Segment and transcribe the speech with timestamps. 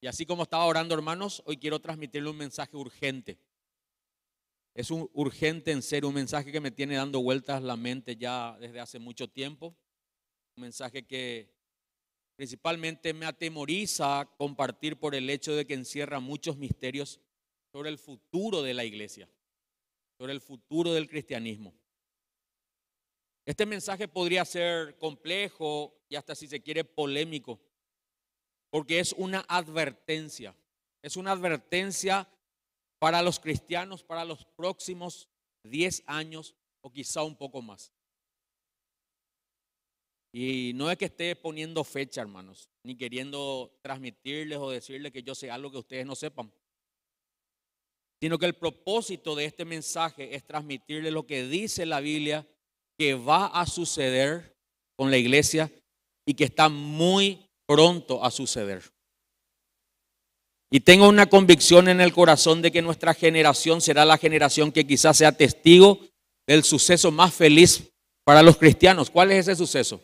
[0.00, 3.38] Y así como estaba orando, hermanos, hoy quiero transmitirle un mensaje urgente.
[4.74, 8.56] Es un urgente en ser un mensaje que me tiene dando vueltas la mente ya
[8.60, 9.74] desde hace mucho tiempo.
[10.56, 11.54] Un mensaje que
[12.36, 17.20] principalmente me atemoriza compartir por el hecho de que encierra muchos misterios
[17.72, 19.28] sobre el futuro de la iglesia,
[20.18, 21.74] sobre el futuro del cristianismo.
[23.46, 27.60] Este mensaje podría ser complejo y hasta si se quiere polémico,
[28.70, 30.54] porque es una advertencia,
[31.02, 32.28] es una advertencia
[32.98, 35.28] para los cristianos para los próximos
[35.64, 37.92] 10 años o quizá un poco más.
[40.32, 45.34] Y no es que esté poniendo fecha, hermanos, ni queriendo transmitirles o decirles que yo
[45.34, 46.52] sé algo que ustedes no sepan,
[48.20, 52.46] sino que el propósito de este mensaje es transmitirles lo que dice la Biblia
[52.98, 54.56] que va a suceder
[54.94, 55.70] con la iglesia
[56.26, 58.82] y que está muy pronto a suceder.
[60.70, 64.86] Y tengo una convicción en el corazón de que nuestra generación será la generación que
[64.86, 66.00] quizás sea testigo
[66.46, 67.92] del suceso más feliz
[68.24, 69.10] para los cristianos.
[69.10, 70.00] ¿Cuál es ese suceso?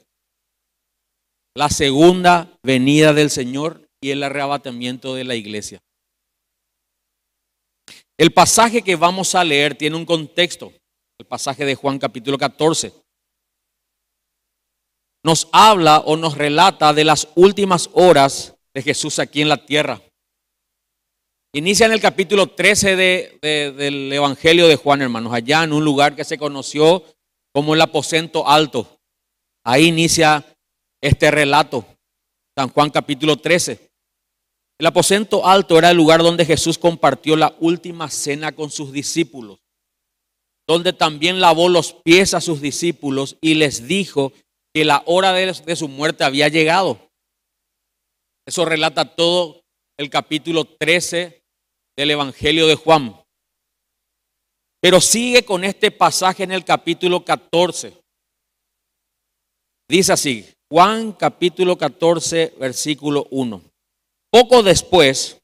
[1.55, 5.83] La segunda venida del Señor y el arrebatamiento de la iglesia.
[8.17, 10.73] El pasaje que vamos a leer tiene un contexto,
[11.19, 13.02] el pasaje de Juan capítulo 14
[15.25, 20.03] nos habla o nos relata de las últimas horas de Jesús aquí en la tierra.
[21.55, 26.25] Inicia en el capítulo 13 del Evangelio de Juan, hermanos, allá en un lugar que
[26.25, 27.05] se conoció
[27.53, 28.99] como el aposento alto.
[29.65, 30.45] Ahí inicia
[31.03, 31.85] este relato,
[32.57, 33.91] San Juan capítulo 13.
[34.81, 39.61] El aposento alto era el lugar donde Jesús compartió la última cena con sus discípulos,
[40.67, 44.33] donde también lavó los pies a sus discípulos y les dijo
[44.75, 47.11] que la hora de, su muerte había llegado.
[48.47, 49.63] Eso relata todo
[49.99, 51.43] el capítulo 13
[51.97, 53.17] del Evangelio de Juan.
[54.81, 57.97] Pero sigue con este pasaje en el capítulo 14.
[59.89, 63.63] Dice así, Juan capítulo 14, versículo 1.
[64.31, 65.39] Poco después,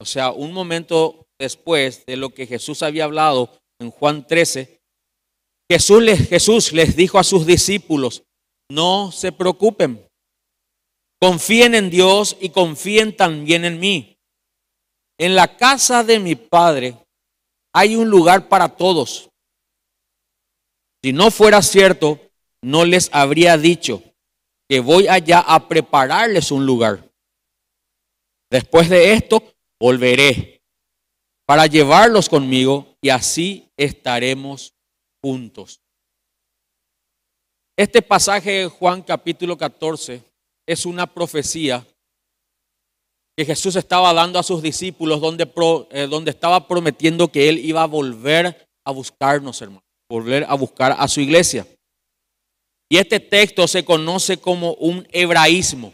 [0.00, 4.80] o sea, un momento después de lo que Jesús había hablado en Juan 13,
[5.70, 8.24] Jesús les, Jesús les dijo a sus discípulos,
[8.70, 10.06] no se preocupen.
[11.20, 14.18] Confíen en Dios y confíen también en mí.
[15.18, 16.96] En la casa de mi Padre
[17.72, 19.30] hay un lugar para todos.
[21.02, 22.20] Si no fuera cierto,
[22.62, 24.02] no les habría dicho
[24.68, 27.10] que voy allá a prepararles un lugar.
[28.50, 29.42] Después de esto,
[29.78, 30.62] volveré
[31.46, 34.74] para llevarlos conmigo y así estaremos
[35.22, 35.83] juntos.
[37.76, 40.22] Este pasaje de Juan capítulo 14
[40.64, 41.84] es una profecía
[43.36, 45.50] que Jesús estaba dando a sus discípulos donde,
[45.90, 50.94] eh, donde estaba prometiendo que Él iba a volver a buscarnos, hermano, volver a buscar
[50.96, 51.66] a su iglesia.
[52.88, 55.92] Y este texto se conoce como un hebraísmo.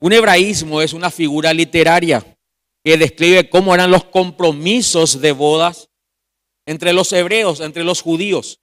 [0.00, 2.24] Un hebraísmo es una figura literaria
[2.84, 5.88] que describe cómo eran los compromisos de bodas
[6.64, 8.60] entre los hebreos, entre los judíos.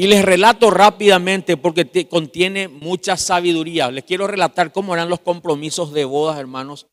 [0.00, 3.90] Y les relato rápidamente porque contiene mucha sabiduría.
[3.90, 6.86] Les quiero relatar cómo eran los compromisos de bodas, hermanos,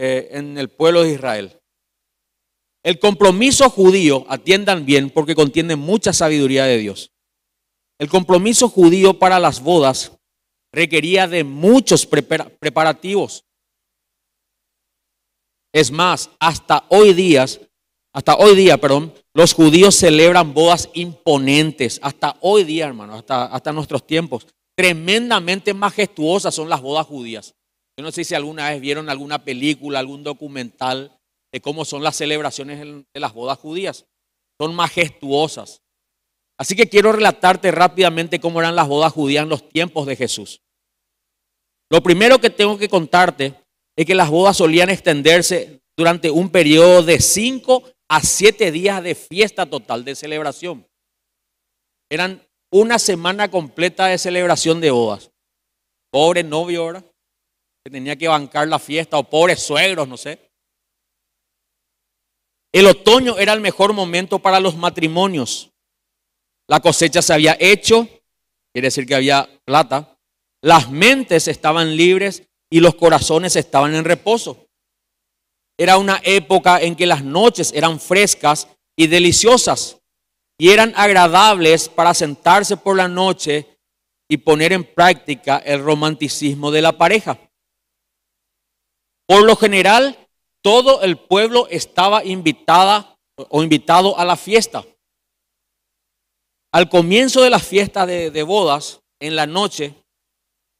[0.00, 1.60] eh, en el pueblo de Israel.
[2.82, 7.12] El compromiso judío, atiendan bien porque contiene mucha sabiduría de Dios.
[8.00, 10.18] El compromiso judío para las bodas
[10.72, 13.44] requería de muchos preparativos.
[15.72, 17.46] Es más, hasta hoy día,
[18.12, 24.06] hasta hoy día, perdón, los judíos celebran bodas imponentes, hasta hoy día, hermano, hasta, nuestros
[24.06, 24.48] tiempos.
[24.76, 27.54] Tremendamente majestuosas son las bodas judías.
[27.96, 31.16] Yo no sé si alguna vez vieron alguna película, algún documental
[31.52, 34.06] de cómo son las celebraciones de las bodas judías.
[34.60, 35.82] Son majestuosas.
[36.58, 40.62] Así que quiero relatarte rápidamente cómo eran las bodas judías en los tiempos de Jesús.
[41.90, 43.54] Lo primero que tengo que contarte
[43.96, 49.14] es que las bodas solían extenderse durante un periodo de cinco a siete días de
[49.14, 50.84] fiesta total, de celebración.
[52.10, 55.30] Eran una semana completa de celebración de bodas.
[56.10, 57.04] Pobre novio ahora,
[57.84, 60.50] que tenía que bancar la fiesta, o pobres suegros, no sé.
[62.72, 65.70] El otoño era el mejor momento para los matrimonios.
[66.68, 68.08] La cosecha se había hecho,
[68.72, 70.18] quiere decir que había plata.
[70.62, 74.66] Las mentes estaban libres y los corazones estaban en reposo.
[75.80, 78.68] Era una época en que las noches eran frescas
[78.98, 79.96] y deliciosas
[80.58, 83.78] y eran agradables para sentarse por la noche
[84.28, 87.38] y poner en práctica el romanticismo de la pareja.
[89.26, 90.28] Por lo general,
[90.62, 93.16] todo el pueblo estaba invitada
[93.48, 94.84] o invitado a la fiesta.
[96.74, 99.94] Al comienzo de la fiesta de, de bodas, en la noche,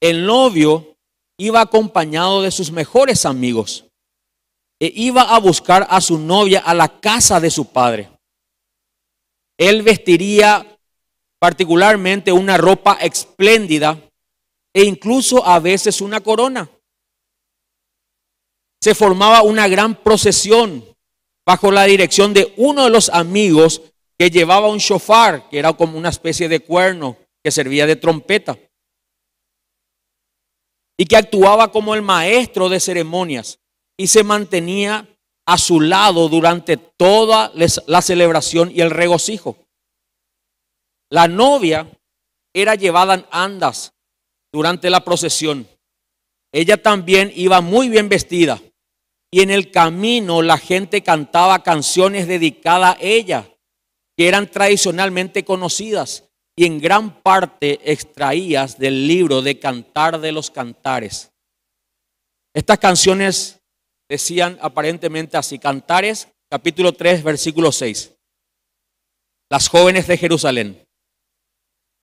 [0.03, 0.99] el novio
[1.39, 3.87] iba acompañado de sus mejores amigos
[4.81, 8.11] e iba a buscar a su novia a la casa de su padre.
[9.59, 10.67] Él vestiría
[11.39, 14.01] particularmente una ropa espléndida
[14.73, 16.71] e incluso a veces una corona.
[18.81, 20.83] Se formaba una gran procesión
[21.45, 23.83] bajo la dirección de uno de los amigos
[24.19, 28.59] que llevaba un shofar, que era como una especie de cuerno que servía de trompeta,
[30.97, 33.60] y que actuaba como el maestro de ceremonias
[34.01, 35.07] y se mantenía
[35.45, 37.53] a su lado durante toda
[37.87, 39.59] la celebración y el regocijo.
[41.11, 41.87] La novia
[42.55, 43.93] era llevada en andas
[44.51, 45.69] durante la procesión.
[46.51, 48.59] Ella también iba muy bien vestida.
[49.31, 53.51] Y en el camino la gente cantaba canciones dedicadas a ella,
[54.17, 56.25] que eran tradicionalmente conocidas
[56.57, 61.33] y en gran parte extraídas del libro de Cantar de los Cantares.
[62.55, 63.60] Estas canciones
[64.11, 68.13] decían aparentemente así, Cantares capítulo 3 versículo 6.
[69.49, 70.85] Las jóvenes de Jerusalén.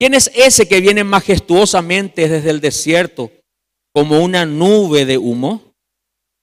[0.00, 3.30] ¿Quién es ese que viene majestuosamente desde el desierto
[3.94, 5.74] como una nube de humo?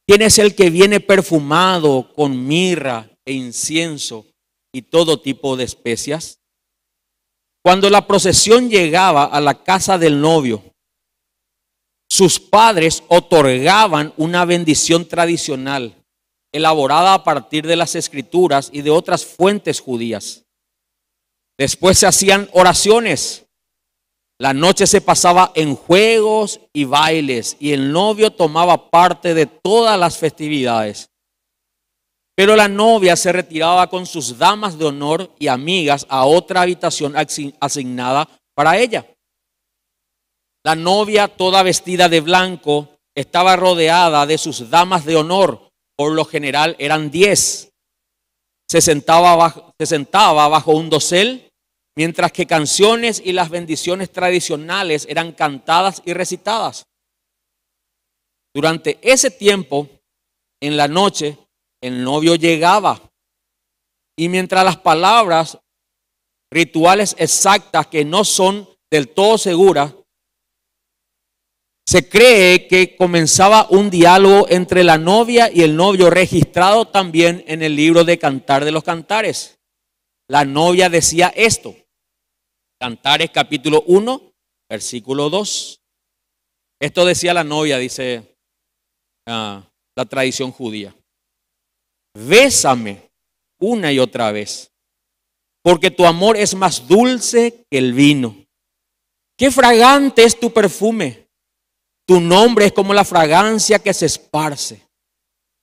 [0.08, 4.28] ¿Quién es el que viene perfumado con mirra e incienso
[4.72, 6.38] y todo tipo de especias?
[7.64, 10.75] Cuando la procesión llegaba a la casa del novio,
[12.10, 15.96] sus padres otorgaban una bendición tradicional
[16.52, 20.46] elaborada a partir de las escrituras y de otras fuentes judías.
[21.58, 23.46] Después se hacían oraciones
[24.38, 29.98] la noche se pasaba en juegos y bailes y el novio tomaba parte de todas
[29.98, 31.10] las festividades.
[32.36, 37.16] Pero la novia se retiraba con sus damas de honor y amigas a otra habitación
[37.62, 39.06] asignada para ella.
[40.66, 45.70] La novia, toda vestida de blanco, estaba rodeada de sus damas de honor.
[45.96, 47.72] Por lo general eran diez.
[48.68, 51.52] Se sentaba bajo, se sentaba bajo un dosel
[51.96, 56.88] mientras que canciones y las bendiciones tradicionales eran cantadas y recitadas.
[58.52, 59.88] Durante ese tiempo,
[60.60, 61.38] en la noche,
[61.80, 63.00] el novio llegaba
[64.18, 65.60] y mientras las palabras
[66.52, 69.94] rituales exactas que no son del todo seguras,
[71.88, 77.62] se cree que comenzaba un diálogo entre la novia y el novio registrado también en
[77.62, 79.60] el libro de Cantar de los Cantares.
[80.28, 81.76] La novia decía esto,
[82.80, 84.34] Cantares capítulo 1,
[84.68, 85.80] versículo 2.
[86.82, 88.36] Esto decía la novia, dice
[89.28, 89.64] ah,
[89.96, 90.96] la tradición judía.
[92.16, 93.12] Bésame
[93.60, 94.72] una y otra vez,
[95.64, 98.36] porque tu amor es más dulce que el vino.
[99.38, 101.25] Qué fragante es tu perfume.
[102.08, 104.86] Tu nombre es como la fragancia que se esparce.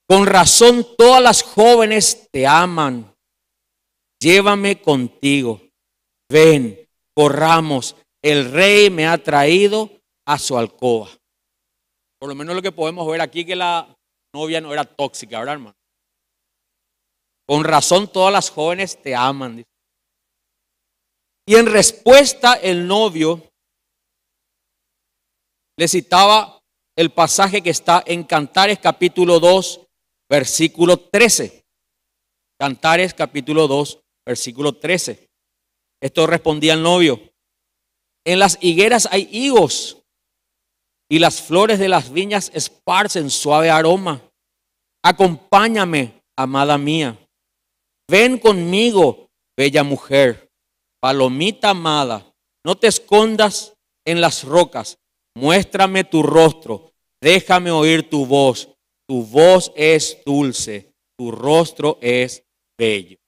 [0.08, 3.14] Con razón todas las jóvenes te aman.
[4.20, 5.60] Llévame contigo.
[6.28, 9.90] Ven, corramos, el rey me ha traído
[10.26, 11.10] a su alcoba.
[12.18, 13.94] Por lo menos lo que podemos ver aquí que la
[14.34, 15.76] novia no era tóxica, ¿verdad, hermano?
[17.46, 19.64] Con razón todas las jóvenes te aman.
[21.46, 23.51] Y en respuesta el novio
[25.76, 26.60] le citaba
[26.96, 29.80] el pasaje que está en Cantares capítulo 2,
[30.28, 31.64] versículo 13.
[32.58, 35.28] Cantares capítulo 2, versículo 13.
[36.00, 37.20] Esto respondía el novio.
[38.24, 39.98] En las higueras hay higos
[41.08, 44.22] y las flores de las viñas esparcen suave aroma.
[45.02, 47.18] Acompáñame, amada mía.
[48.08, 50.50] Ven conmigo, bella mujer,
[51.00, 52.32] palomita amada.
[52.64, 53.74] No te escondas
[54.04, 54.98] en las rocas.
[55.34, 56.92] Muéstrame tu rostro.
[57.20, 58.68] Déjame oír tu voz.
[59.06, 60.92] Tu voz es dulce.
[61.16, 62.44] Tu rostro es
[62.76, 63.18] bello.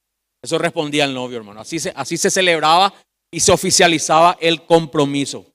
[0.42, 1.60] Eso respondía el novio, hermano.
[1.60, 2.92] Así se, así se celebraba
[3.30, 5.46] y se oficializaba el compromiso.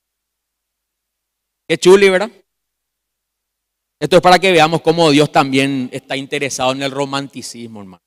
[1.67, 2.31] Qué chuli, ¿verdad?
[3.99, 8.03] Esto es para que veamos cómo Dios también está interesado en el romanticismo, hermano.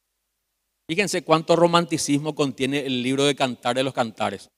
[0.89, 4.51] Fíjense cuánto romanticismo contiene el libro de Cantar de los Cantares.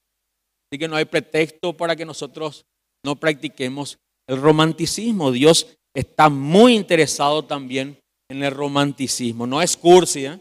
[0.70, 2.64] Así que no hay pretexto para que nosotros
[3.04, 5.30] no practiquemos el romanticismo.
[5.30, 9.46] Dios está muy interesado también en el romanticismo.
[9.46, 10.40] No es cursi, ¿eh?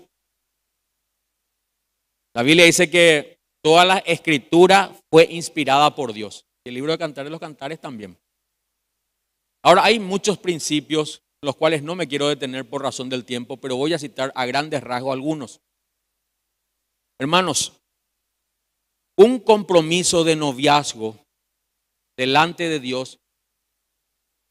[2.35, 6.45] La Biblia dice que toda la escritura fue inspirada por Dios.
[6.65, 8.17] Y el libro de Cantares de los Cantares también.
[9.63, 13.75] Ahora, hay muchos principios, los cuales no me quiero detener por razón del tiempo, pero
[13.75, 15.61] voy a citar a grandes rasgos algunos.
[17.19, 17.73] Hermanos,
[19.15, 21.23] un compromiso de noviazgo
[22.17, 23.19] delante de Dios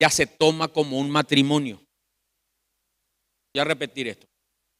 [0.00, 1.80] ya se toma como un matrimonio.
[3.54, 4.26] Voy a repetir esto.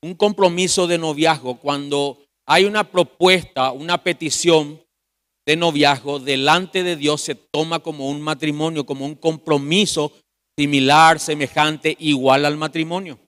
[0.02, 4.82] Un compromiso de noviazgo cuando hay una propuesta, una petición
[5.46, 10.12] de noviazgo delante de Dios se toma como un matrimonio, como un compromiso
[10.58, 13.18] similar, semejante, igual al matrimonio.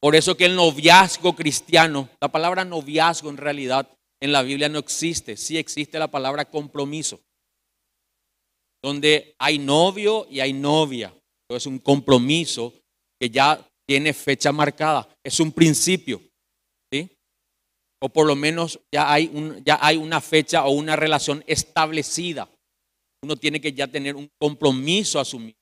[0.00, 3.88] Por eso que el noviazgo cristiano, la palabra noviazgo en realidad
[4.20, 7.20] en la Biblia no existe, sí existe la palabra compromiso,
[8.82, 11.14] donde hay novio y hay novia.
[11.48, 12.72] Es un compromiso
[13.20, 16.20] que ya tiene fecha marcada, es un principio,
[16.90, 17.10] ¿sí?
[18.00, 22.48] O por lo menos ya hay, un, ya hay una fecha o una relación establecida.
[23.22, 25.56] Uno tiene que ya tener un compromiso asumido.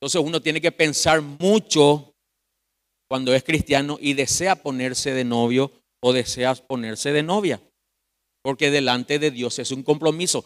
[0.00, 2.14] Entonces uno tiene que pensar mucho
[3.08, 7.60] cuando es cristiano y desea ponerse de novio o deseas ponerse de novia.
[8.42, 10.44] Porque delante de Dios es un compromiso.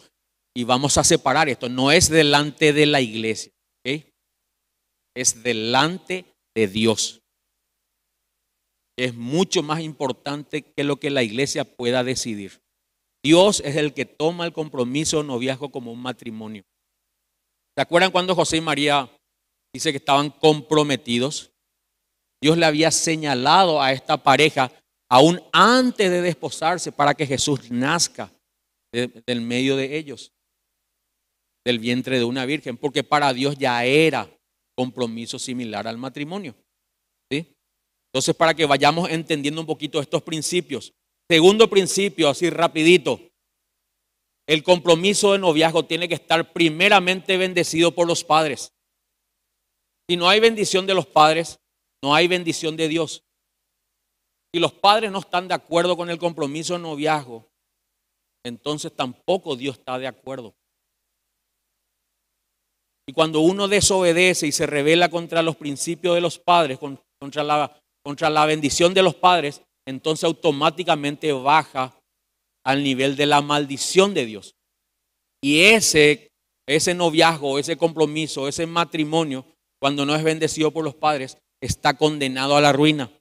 [0.55, 1.69] Y vamos a separar esto.
[1.69, 3.51] No es delante de la iglesia.
[5.15, 7.21] Es delante de Dios.
[8.97, 12.61] Es mucho más importante que lo que la iglesia pueda decidir.
[13.23, 16.63] Dios es el que toma el compromiso noviazgo como un matrimonio.
[17.75, 19.09] ¿Se acuerdan cuando José y María
[19.73, 21.51] dice que estaban comprometidos?
[22.41, 24.71] Dios le había señalado a esta pareja
[25.09, 28.31] aún antes de desposarse para que Jesús nazca
[28.91, 30.31] del medio de ellos,
[31.65, 34.29] del vientre de una virgen, porque para Dios ya era
[34.75, 36.55] compromiso similar al matrimonio.
[37.31, 37.55] ¿sí?
[38.11, 40.93] Entonces, para que vayamos entendiendo un poquito estos principios.
[41.29, 43.19] Segundo principio, así rapidito.
[44.45, 48.73] El compromiso de noviazgo tiene que estar primeramente bendecido por los padres.
[50.09, 51.59] Si no hay bendición de los padres,
[52.03, 53.23] no hay bendición de Dios.
[54.53, 57.49] Si los padres no están de acuerdo con el compromiso de noviazgo,
[58.43, 60.53] entonces tampoco Dios está de acuerdo.
[63.07, 67.81] Y cuando uno desobedece y se revela contra los principios de los padres, contra la,
[68.03, 71.99] contra la bendición de los padres, entonces automáticamente baja
[72.65, 74.55] al nivel de la maldición de Dios.
[75.43, 76.31] Y ese,
[76.65, 79.45] ese noviazgo, ese compromiso, ese matrimonio,
[79.81, 83.11] cuando no es bendecido por los padres, está condenado a la ruina.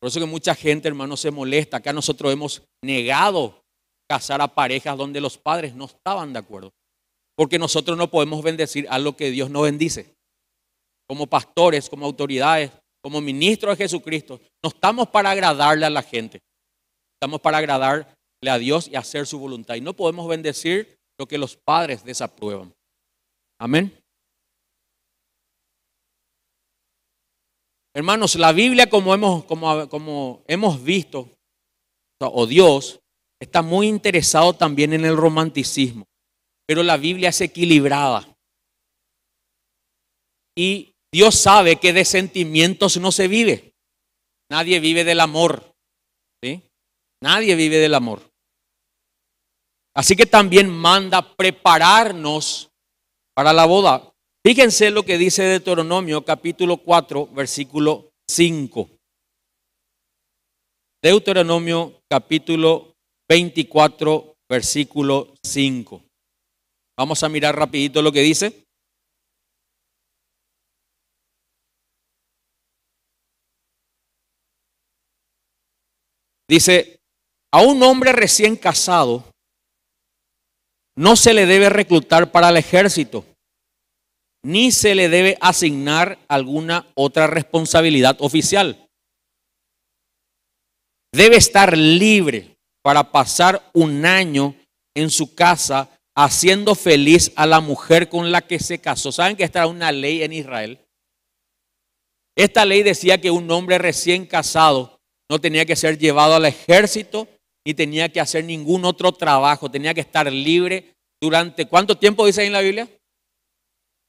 [0.00, 1.78] Por eso que mucha gente, hermano, se molesta.
[1.78, 3.64] Acá nosotros hemos negado
[4.08, 6.72] casar a parejas donde los padres no estaban de acuerdo.
[7.38, 10.12] Porque nosotros no podemos bendecir a lo que Dios no bendice.
[11.08, 16.40] Como pastores, como autoridades, como ministros de Jesucristo, no estamos para agradarle a la gente.
[17.14, 18.08] Estamos para agradarle
[18.44, 19.76] a Dios y hacer su voluntad.
[19.76, 22.74] Y no podemos bendecir lo que los padres desaprueban.
[23.60, 23.96] Amén.
[27.94, 31.30] Hermanos, la Biblia como hemos, como, como hemos visto,
[32.20, 32.98] o Dios,
[33.40, 36.04] está muy interesado también en el romanticismo,
[36.68, 38.28] pero la Biblia es equilibrada.
[40.54, 43.72] Y Dios sabe que de sentimientos no se vive.
[44.50, 45.72] Nadie vive del amor.
[46.44, 46.60] ¿sí?
[47.22, 48.20] Nadie vive del amor.
[49.96, 52.68] Así que también manda prepararnos
[53.34, 54.12] para la boda.
[54.44, 58.90] Fíjense lo que dice Deuteronomio capítulo 4, versículo 5.
[61.02, 62.94] Deuteronomio capítulo
[63.26, 66.07] 24, versículo 5.
[66.98, 68.66] Vamos a mirar rapidito lo que dice.
[76.48, 77.00] Dice,
[77.52, 79.30] a un hombre recién casado
[80.96, 83.24] no se le debe reclutar para el ejército
[84.44, 88.88] ni se le debe asignar alguna otra responsabilidad oficial.
[91.12, 94.54] Debe estar libre para pasar un año
[94.94, 99.12] en su casa haciendo feliz a la mujer con la que se casó.
[99.12, 100.84] ¿Saben que esta era una ley en Israel?
[102.36, 104.98] Esta ley decía que un hombre recién casado
[105.30, 107.28] no tenía que ser llevado al ejército
[107.64, 112.40] ni tenía que hacer ningún otro trabajo, tenía que estar libre durante ¿cuánto tiempo dice
[112.40, 112.88] ahí en la Biblia?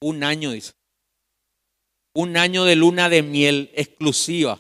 [0.02, 0.74] Un año, dice.
[2.16, 4.60] Un año de luna de miel exclusiva.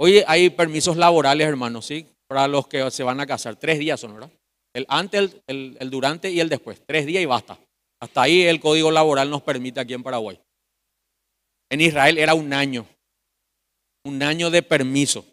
[0.00, 2.08] Oye, hay permisos laborales, hermanos, ¿sí?
[2.26, 3.54] Para los que se van a casar.
[3.54, 4.32] Tres días son, ¿verdad?
[4.74, 6.82] El antes, el, el durante y el después.
[6.86, 7.58] Tres días y basta.
[8.00, 10.40] Hasta ahí el código laboral nos permite aquí en Paraguay.
[11.70, 12.86] En Israel era un año.
[14.04, 15.24] Un año de permiso.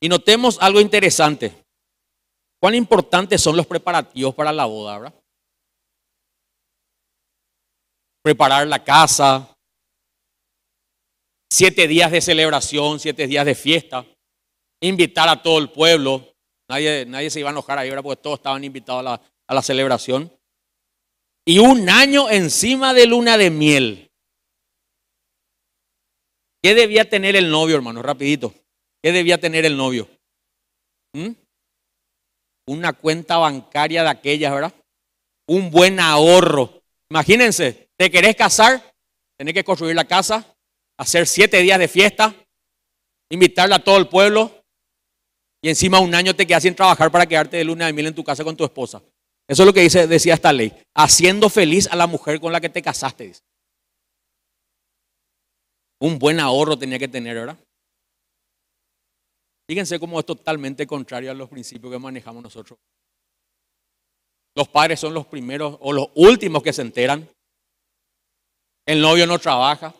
[0.00, 1.64] Y notemos algo interesante.
[2.60, 5.20] cuán importantes son los preparativos para la boda, ¿verdad?
[8.22, 9.54] Preparar la casa,
[11.50, 14.04] siete días de celebración, siete días de fiesta,
[14.82, 16.34] invitar a todo el pueblo.
[16.68, 18.02] Nadie, nadie se iba a enojar ahí, ¿verdad?
[18.02, 20.32] Porque todos estaban invitados a la, celebración.
[21.44, 24.10] Y un año encima de luna de miel.
[26.62, 28.02] ¿Qué debía tener el novio, hermano?
[28.02, 28.52] Rapidito.
[29.02, 30.08] ¿Qué debía tener el novio?
[31.12, 31.30] ¿Mm?
[32.68, 34.74] Una cuenta bancaria de aquellas, ¿verdad?
[35.46, 36.82] Un buen ahorro.
[37.08, 38.82] Imagínense, ¿te querés casar?
[39.38, 40.44] Tenés que construir la casa,
[40.98, 42.34] hacer siete días de fiesta,
[43.30, 44.55] invitarle a todo el pueblo
[45.66, 48.14] y encima un año te quedas sin trabajar para quedarte de luna de miel en
[48.14, 49.02] tu casa con tu esposa.
[49.48, 50.72] Eso es lo que dice, decía esta ley.
[50.94, 53.32] Haciendo feliz a la mujer con la que te casaste.
[55.98, 57.58] Un buen ahorro tenía que tener, ¿verdad?
[59.68, 62.78] Fíjense cómo es totalmente contrario a los principios que manejamos nosotros.
[64.54, 67.28] Los padres son los primeros o los últimos que se enteran.
[68.86, 69.92] El novio no trabaja.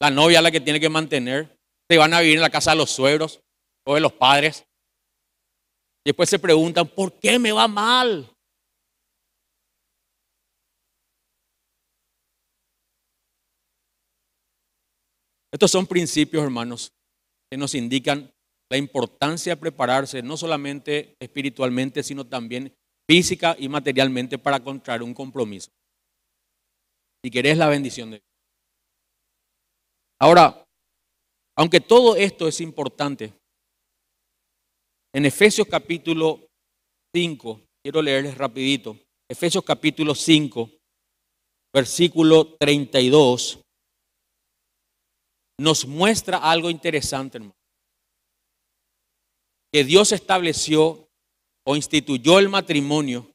[0.00, 1.58] La novia es la que tiene que mantener.
[1.90, 3.40] Se van a vivir en la casa de los suegros
[3.86, 4.64] o de los padres.
[6.04, 8.30] Y después se preguntan, ¿por qué me va mal?
[15.52, 16.92] Estos son principios, hermanos,
[17.50, 18.32] que nos indican
[18.70, 22.72] la importancia de prepararse, no solamente espiritualmente, sino también
[23.08, 25.70] física y materialmente para contraer un compromiso.
[27.24, 28.30] Si querés la bendición de Dios.
[30.20, 30.64] Ahora,
[31.56, 33.34] aunque todo esto es importante,
[35.12, 36.48] en Efesios capítulo
[37.14, 38.96] 5, quiero leerles rapidito,
[39.28, 40.70] Efesios capítulo 5,
[41.72, 43.60] versículo 32,
[45.58, 47.54] nos muestra algo interesante, hermano.
[49.72, 51.08] Que Dios estableció
[51.64, 53.30] o instituyó el matrimonio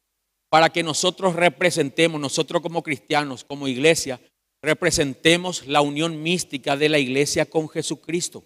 [0.50, 4.20] para que nosotros representemos, nosotros como cristianos, como iglesia,
[4.62, 8.44] representemos la unión mística de la iglesia con Jesucristo.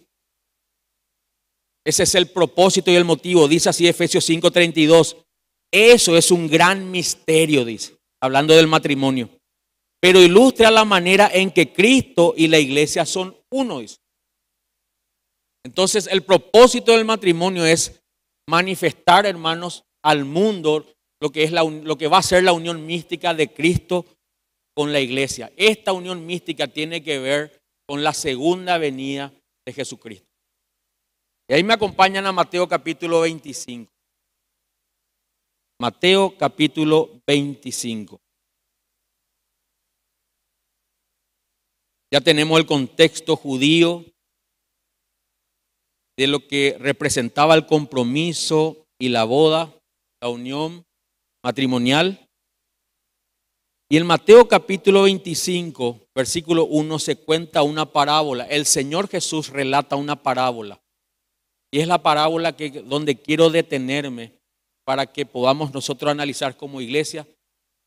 [1.90, 3.48] Ese es el propósito y el motivo.
[3.48, 5.16] Dice así Efesios 5:32.
[5.72, 9.28] Eso es un gran misterio, dice, hablando del matrimonio.
[10.00, 13.82] Pero ilustra la manera en que Cristo y la iglesia son uno.
[15.64, 18.00] Entonces, el propósito del matrimonio es
[18.48, 20.86] manifestar, hermanos, al mundo
[21.20, 24.06] lo que, es la, lo que va a ser la unión mística de Cristo
[24.76, 25.52] con la iglesia.
[25.56, 29.32] Esta unión mística tiene que ver con la segunda venida
[29.66, 30.29] de Jesucristo.
[31.50, 33.92] Y ahí me acompañan a Mateo capítulo 25.
[35.80, 38.20] Mateo capítulo 25.
[42.12, 44.04] Ya tenemos el contexto judío
[46.16, 49.76] de lo que representaba el compromiso y la boda,
[50.22, 50.86] la unión
[51.42, 52.28] matrimonial.
[53.90, 58.44] Y en Mateo capítulo 25, versículo 1, se cuenta una parábola.
[58.44, 60.80] El Señor Jesús relata una parábola.
[61.72, 64.32] Y es la parábola que, donde quiero detenerme
[64.84, 67.26] para que podamos nosotros analizar como iglesia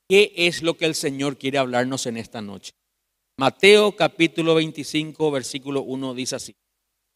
[0.08, 2.74] qué es lo que el Señor quiere hablarnos en esta noche.
[3.38, 6.56] Mateo capítulo 25, versículo 1 dice así.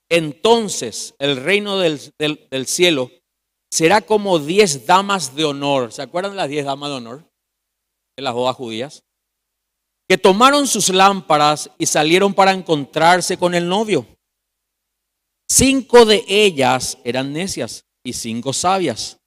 [0.10, 3.12] Entonces el reino del, del cielo
[3.72, 5.94] será como diez damas de honor.
[5.94, 7.32] ¿Se acuerdan de las diez damas de honor?
[8.18, 9.04] De las bodas judías.
[10.10, 14.06] Que tomaron sus lámparas y salieron para encontrarse con el novio.
[15.50, 19.18] Cinco de ellas eran necias y cinco sabias.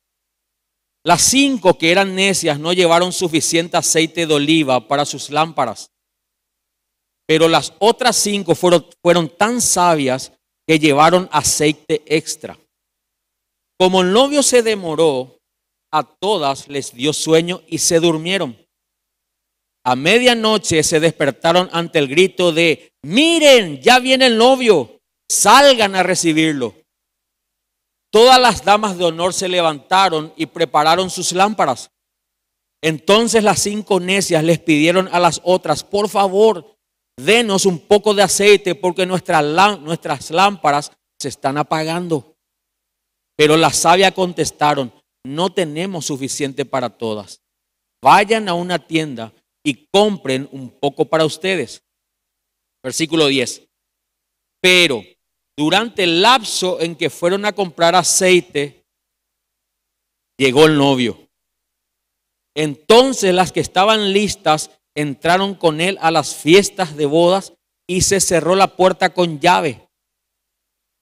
[1.03, 5.91] Las cinco que eran necias no llevaron suficiente aceite de oliva para sus lámparas.
[7.27, 10.33] Pero las otras cinco fueron, fueron tan sabias
[10.67, 12.59] que llevaron aceite extra.
[13.79, 15.39] Como el novio se demoró,
[15.91, 18.57] a todas les dio sueño y se durmieron.
[19.85, 25.00] A medianoche se despertaron ante el grito de, miren, ya viene el novio
[25.31, 26.75] salgan a recibirlo.
[28.11, 31.93] Todas las damas de honor se levantaron y prepararon sus lámparas.
[32.83, 36.77] Entonces las cinco necias les pidieron a las otras, por favor,
[37.17, 40.91] denos un poco de aceite porque nuestras, lámparas
[41.21, 42.37] se están apagando.
[43.37, 44.93] Pero las sabias contestaron,
[45.25, 47.41] no tenemos suficiente para todas.
[48.03, 51.85] Vayan a una tienda y compren un poco para ustedes.
[52.83, 53.69] Versículo 10.
[54.61, 55.05] Pero
[55.61, 58.83] durante el lapso en que fueron a comprar aceite,
[60.39, 61.29] llegó el novio.
[62.57, 67.53] Entonces las que estaban listas entraron con él a las fiestas de bodas
[67.87, 69.87] y se cerró la puerta con llave.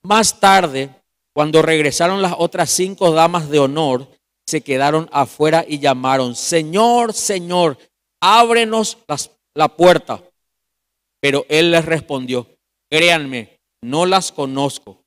[0.03, 0.89] Más tarde,
[1.31, 4.09] Cuando regresaron las otras cinco damas de honor,
[4.45, 7.77] se quedaron afuera y llamaron, Señor, Señor,
[8.19, 8.97] ábrenos
[9.53, 10.21] la puerta.
[11.21, 12.45] Pero él les respondió,
[12.89, 15.03] créanme, no las conozco.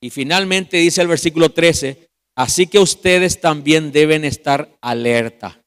[0.00, 5.62] Y finalmente dice el versículo 13, así que ustedes también deben estar alerta,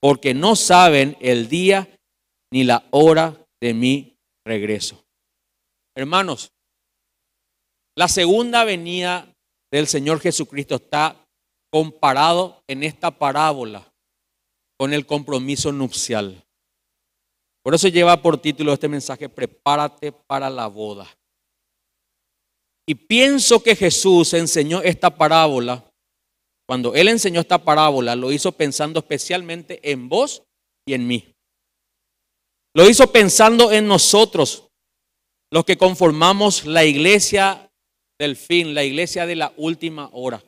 [0.00, 1.88] porque no saben el día
[2.52, 5.04] ni la hora de mi regreso.
[5.96, 6.52] Hermanos,
[7.96, 9.32] la segunda venida
[9.72, 11.24] del Señor Jesucristo está
[11.72, 13.92] comparado en esta parábola
[14.78, 16.44] con el compromiso nupcial.
[17.64, 21.08] Por eso lleva por título este mensaje, prepárate para la boda.
[22.86, 25.90] Y pienso que Jesús enseñó esta parábola,
[26.66, 30.42] cuando Él enseñó esta parábola, lo hizo pensando especialmente en vos
[30.86, 31.34] y en mí.
[32.74, 34.68] Lo hizo pensando en nosotros,
[35.52, 37.70] los que conformamos la iglesia
[38.18, 40.42] del fin, la iglesia de la última hora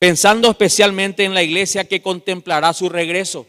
[0.00, 3.46] pensando especialmente en la iglesia que contemplará su regreso.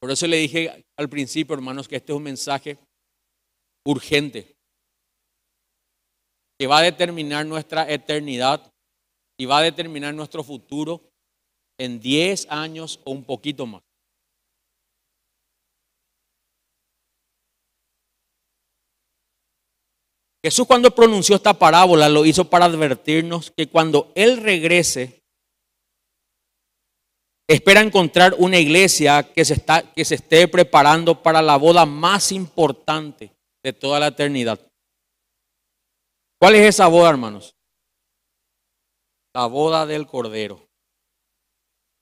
[0.00, 2.78] Por eso le dije al principio, hermanos, que este es un mensaje
[3.84, 4.53] urgente,
[6.58, 8.72] que va a determinar nuestra eternidad
[9.38, 11.02] y va a determinar nuestro futuro
[11.78, 13.82] en 10 años o un poquito más.
[20.44, 25.22] Jesús cuando pronunció esta parábola lo hizo para advertirnos que cuando Él regrese,
[27.48, 32.30] espera encontrar una iglesia que se, está, que se esté preparando para la boda más
[32.30, 34.60] importante de toda la eternidad.
[36.44, 37.56] ¿Cuál es esa boda, hermanos?
[39.34, 40.68] La boda del Cordero.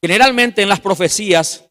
[0.03, 1.71] Generalmente en las profecías,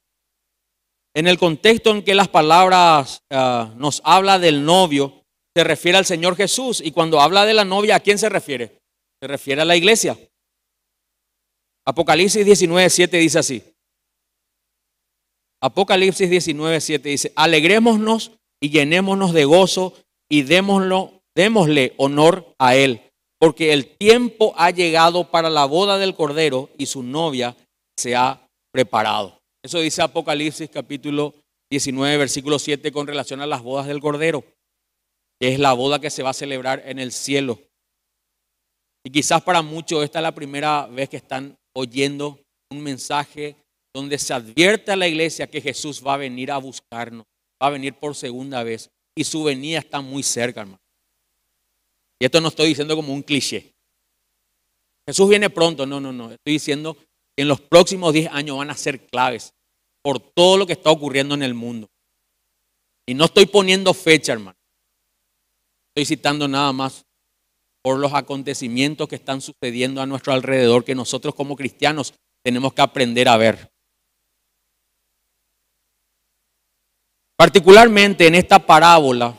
[1.14, 6.06] en el contexto en que las palabras ah, nos habla del novio, se refiere al
[6.06, 6.80] Señor Jesús.
[6.80, 8.80] Y cuando habla de la novia, ¿a quién se refiere?
[9.22, 10.18] Se refiere a la iglesia.
[11.86, 13.64] Apocalipsis 19, 7 dice así.
[15.62, 18.32] Apocalipsis 19, 7 dice, alegrémonos
[18.62, 19.94] y llenémonos de gozo
[20.30, 23.02] y démoslo, démosle honor a Él,
[23.40, 27.56] porque el tiempo ha llegado para la boda del Cordero y su novia
[27.98, 29.40] se ha preparado.
[29.64, 31.34] Eso dice Apocalipsis capítulo
[31.70, 34.44] 19, versículo 7 con relación a las bodas del Cordero
[35.42, 37.60] es la boda que se va a celebrar en el cielo.
[39.04, 42.40] Y quizás para muchos esta es la primera vez que están oyendo
[42.72, 43.56] un mensaje
[43.94, 47.26] donde se advierte a la iglesia que Jesús va a venir a buscarnos,
[47.62, 50.81] va a venir por segunda vez y su venida está muy cerca, hermano.
[52.22, 53.74] Y esto no estoy diciendo como un cliché.
[55.08, 56.26] Jesús viene pronto, no, no, no.
[56.26, 56.96] Estoy diciendo
[57.36, 59.56] que en los próximos 10 años van a ser claves
[60.04, 61.90] por todo lo que está ocurriendo en el mundo.
[63.08, 64.56] Y no estoy poniendo fecha, hermano.
[65.96, 67.08] Estoy citando nada más
[67.82, 72.84] por los acontecimientos que están sucediendo a nuestro alrededor que nosotros como cristianos tenemos que
[72.84, 73.72] aprender a ver.
[77.36, 79.36] Particularmente en esta parábola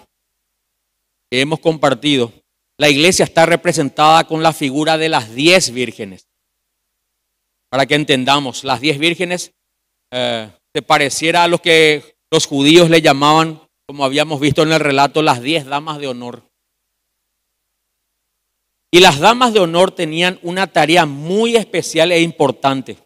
[1.31, 2.42] que hemos compartido,
[2.79, 6.29] la iglesia está representada con la figura de las diez vírgenes.
[7.71, 9.53] Para que entendamos, las diez vírgenes
[10.13, 13.61] eh, se pareciera a lo que los judíos le llamaban
[13.93, 16.49] como habíamos visto en el relato, las diez damas de honor.
[18.91, 22.99] Y las damas de honor tenían una tarea muy especial e importante,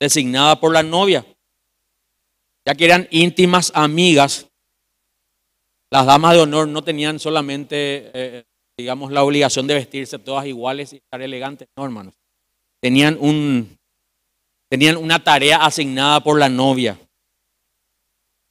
[0.00, 1.24] designada por la novia,
[2.66, 4.48] ya que eran íntimas amigas.
[5.92, 8.44] Las damas de honor no tenían solamente, eh,
[8.76, 12.14] digamos, la obligación de vestirse todas iguales y estar elegantes, no, hermanos.
[12.82, 13.78] Tenían, un,
[14.70, 16.98] tenían una tarea asignada por la novia.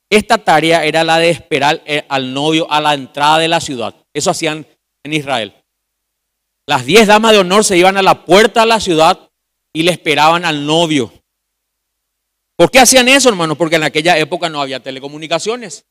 [0.10, 3.96] Esta tarea era la de esperar eh, al novio a la entrada de la ciudad.
[4.14, 4.66] Eso hacían
[5.04, 5.54] en Israel.
[6.68, 9.30] Las diez damas de honor se iban a la puerta de la ciudad
[9.74, 11.12] y le esperaban al novio.
[12.56, 13.56] ¿Por qué hacían eso, hermano?
[13.56, 15.86] Porque en aquella época no había telecomunicaciones.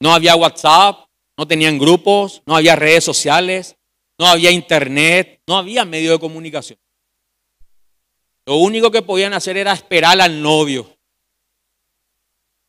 [0.00, 1.03] No había WhatsApp,
[1.36, 3.76] no tenían grupos, no había redes sociales,
[4.18, 6.78] no había internet, no había medio de comunicación.
[8.46, 10.94] Lo único que podían hacer era esperar al novio.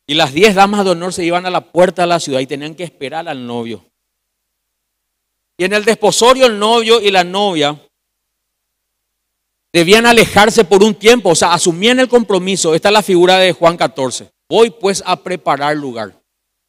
[0.06, 2.46] Y las diez damas de honor se iban a la puerta de la ciudad y
[2.46, 3.84] tenían que esperar al novio.
[5.58, 7.80] Y en el desposorio el novio y la novia
[9.72, 12.74] debían alejarse por un tiempo, o sea, asumían el compromiso.
[12.74, 14.30] Esta es la figura de Juan 14.
[14.48, 16.18] Voy pues a preparar lugar.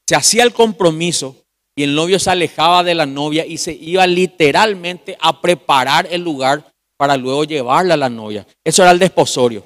[0.08, 1.47] Se hacía el compromiso
[1.78, 6.24] y el novio se alejaba de la novia y se iba literalmente a preparar el
[6.24, 8.48] lugar para luego llevarla a la novia.
[8.64, 9.64] Eso era el desposorio.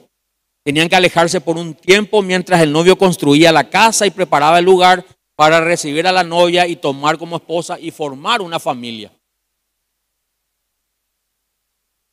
[0.62, 4.66] Tenían que alejarse por un tiempo mientras el novio construía la casa y preparaba el
[4.66, 5.06] lugar
[5.38, 9.10] para recibir a la novia y tomar como esposa y formar una familia.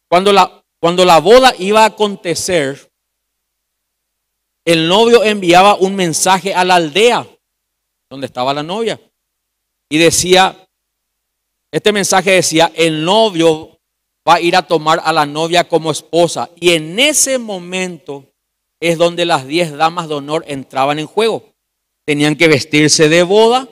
[0.08, 2.88] Cuando la, cuando la boda iba a acontecer,
[4.64, 7.26] el novio enviaba un mensaje a la aldea
[8.08, 9.00] donde estaba la novia
[9.88, 10.68] y decía,
[11.70, 13.78] este mensaje decía, el novio
[14.28, 18.26] va a ir a tomar a la novia como esposa y en ese momento
[18.80, 21.52] es donde las diez damas de honor entraban en juego.
[22.04, 23.68] Tenían que vestirse de boda,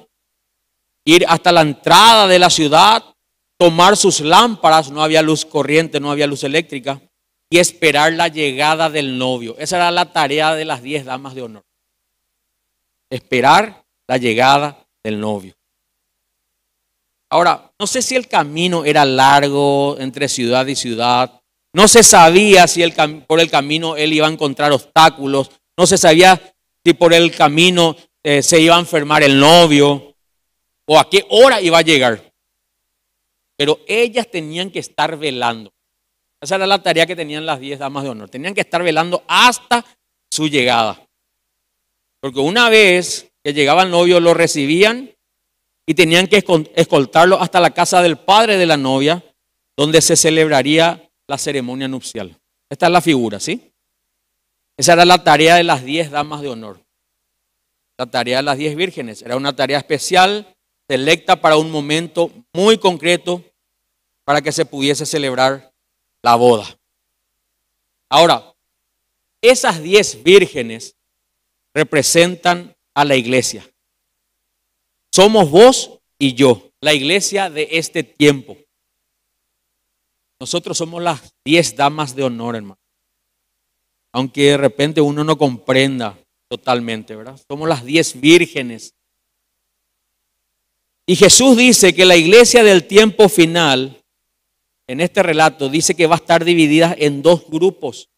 [1.05, 3.03] ir hasta la entrada de la ciudad,
[3.59, 7.01] tomar sus lámparas, no había luz corriente, no había luz eléctrica,
[7.49, 9.57] y esperar la llegada del novio.
[9.59, 11.65] Esa era la tarea de las diez damas de honor.
[13.09, 15.56] Esperar la llegada del novio.
[17.31, 21.41] Ahora, no sé si el camino era largo entre ciudad y ciudad.
[21.73, 22.83] No se sabía si
[23.27, 25.51] por el camino él iba a encontrar obstáculos.
[25.77, 26.41] No se sabía
[26.85, 30.15] si por el camino eh, se iba a enfermar el novio
[30.87, 32.33] o a qué hora iba a llegar.
[33.57, 35.73] Pero ellas tenían que estar velando.
[36.41, 38.29] Esa era la tarea que tenían las diez damas de honor.
[38.29, 39.85] Tenían que estar velando hasta
[40.31, 41.03] su llegada.
[42.21, 45.16] Porque una vez que llegaba el novio, lo recibían
[45.87, 46.45] y tenían que
[46.75, 49.25] escoltarlo hasta la casa del padre de la novia,
[49.77, 52.37] donde se celebraría la ceremonia nupcial.
[52.69, 53.73] Esta es la figura, ¿sí?
[54.77, 56.81] Esa era la tarea de las diez damas de honor.
[57.97, 59.23] La tarea de las diez vírgenes.
[59.23, 60.55] Era una tarea especial,
[60.89, 63.43] selecta para un momento muy concreto
[64.25, 65.73] para que se pudiese celebrar
[66.21, 66.67] la boda.
[68.09, 68.55] Ahora,
[69.41, 70.97] esas diez vírgenes
[71.73, 73.65] representan a la iglesia.
[75.17, 78.55] Somos vos y yo, la iglesia de este tiempo.
[80.39, 82.79] Nosotros somos las diez damas de honor, hermano.
[84.13, 87.41] Aunque de repente uno no comprenda totalmente, ¿verdad?
[87.49, 88.93] Somos las diez vírgenes.
[91.07, 94.05] Y Jesús dice que la iglesia del tiempo final,
[94.87, 98.11] en este relato, dice que va a estar dividida en dos grupos.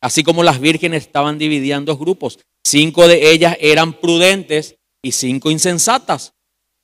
[0.00, 2.40] Así como las vírgenes estaban divididas en dos grupos.
[2.64, 6.34] Cinco de ellas eran prudentes y cinco insensatas.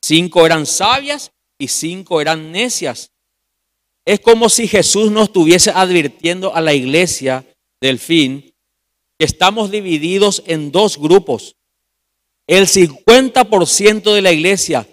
[0.02, 3.12] Cinco eran sabias y cinco eran necias.
[4.04, 7.46] Es como si Jesús nos estuviese advirtiendo a la iglesia
[7.80, 8.52] del fin
[9.18, 11.56] que estamos divididos en dos grupos.
[12.48, 14.88] El 50% de la iglesia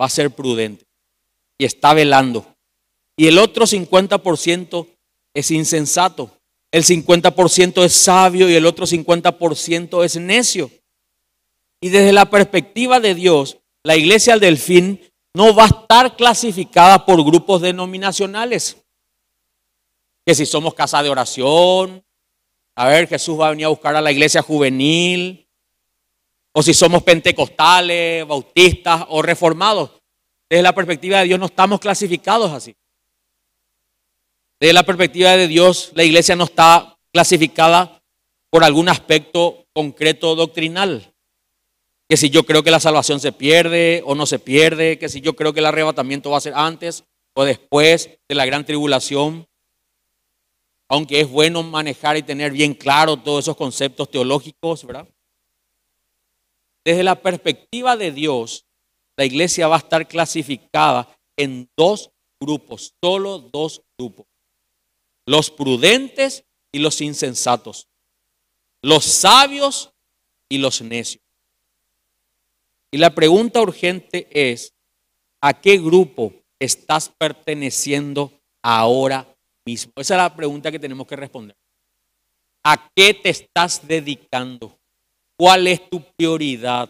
[0.00, 0.86] va a ser prudente
[1.58, 2.46] y está velando.
[3.16, 4.86] Y el otro 50%
[5.34, 6.30] es insensato.
[6.70, 10.70] El 50% es sabio y el otro 50% es necio.
[11.80, 15.00] Y desde la perspectiva de Dios, la iglesia del fin
[15.34, 18.82] no va a estar clasificada por grupos denominacionales.
[20.24, 22.02] Que si somos casa de oración,
[22.74, 25.46] a ver, Jesús va a venir a buscar a la iglesia juvenil,
[26.52, 29.90] o si somos pentecostales, bautistas o reformados.
[30.48, 32.74] Desde la perspectiva de Dios no estamos clasificados así.
[34.58, 38.02] Desde la perspectiva de Dios, la iglesia no está clasificada
[38.48, 41.12] por algún aspecto concreto doctrinal
[42.08, 45.20] que si yo creo que la salvación se pierde o no se pierde, que si
[45.20, 49.46] yo creo que el arrebatamiento va a ser antes o después de la gran tribulación.
[50.88, 55.08] Aunque es bueno manejar y tener bien claro todos esos conceptos teológicos, ¿verdad?
[56.84, 58.66] Desde la perspectiva de Dios,
[59.16, 64.26] la iglesia va a estar clasificada en dos grupos, solo dos grupos.
[65.26, 67.88] Los prudentes y los insensatos.
[68.80, 69.92] Los sabios
[70.48, 71.25] y los necios.
[72.96, 74.74] Y la pregunta urgente es,
[75.42, 78.32] ¿a qué grupo estás perteneciendo
[78.64, 79.92] ahora mismo?
[79.96, 81.54] Esa es la pregunta que tenemos que responder.
[82.64, 84.78] ¿A qué te estás dedicando?
[85.38, 86.88] ¿Cuál es tu prioridad?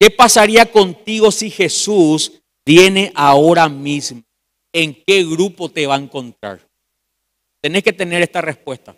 [0.00, 4.20] ¿Qué pasaría contigo si Jesús viene ahora mismo?
[4.74, 6.60] ¿En qué grupo te va a encontrar?
[7.62, 8.96] Tenés que tener esta respuesta.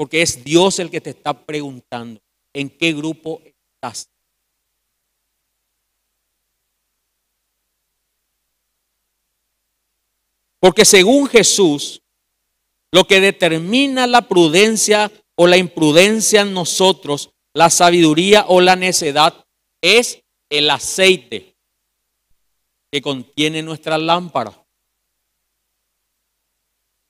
[0.00, 2.22] Porque es Dios el que te está preguntando
[2.54, 4.08] en qué grupo estás.
[10.58, 12.00] Porque según Jesús,
[12.90, 19.44] lo que determina la prudencia o la imprudencia en nosotros, la sabiduría o la necedad,
[19.82, 21.58] es el aceite
[22.90, 24.66] que contiene nuestra lámpara.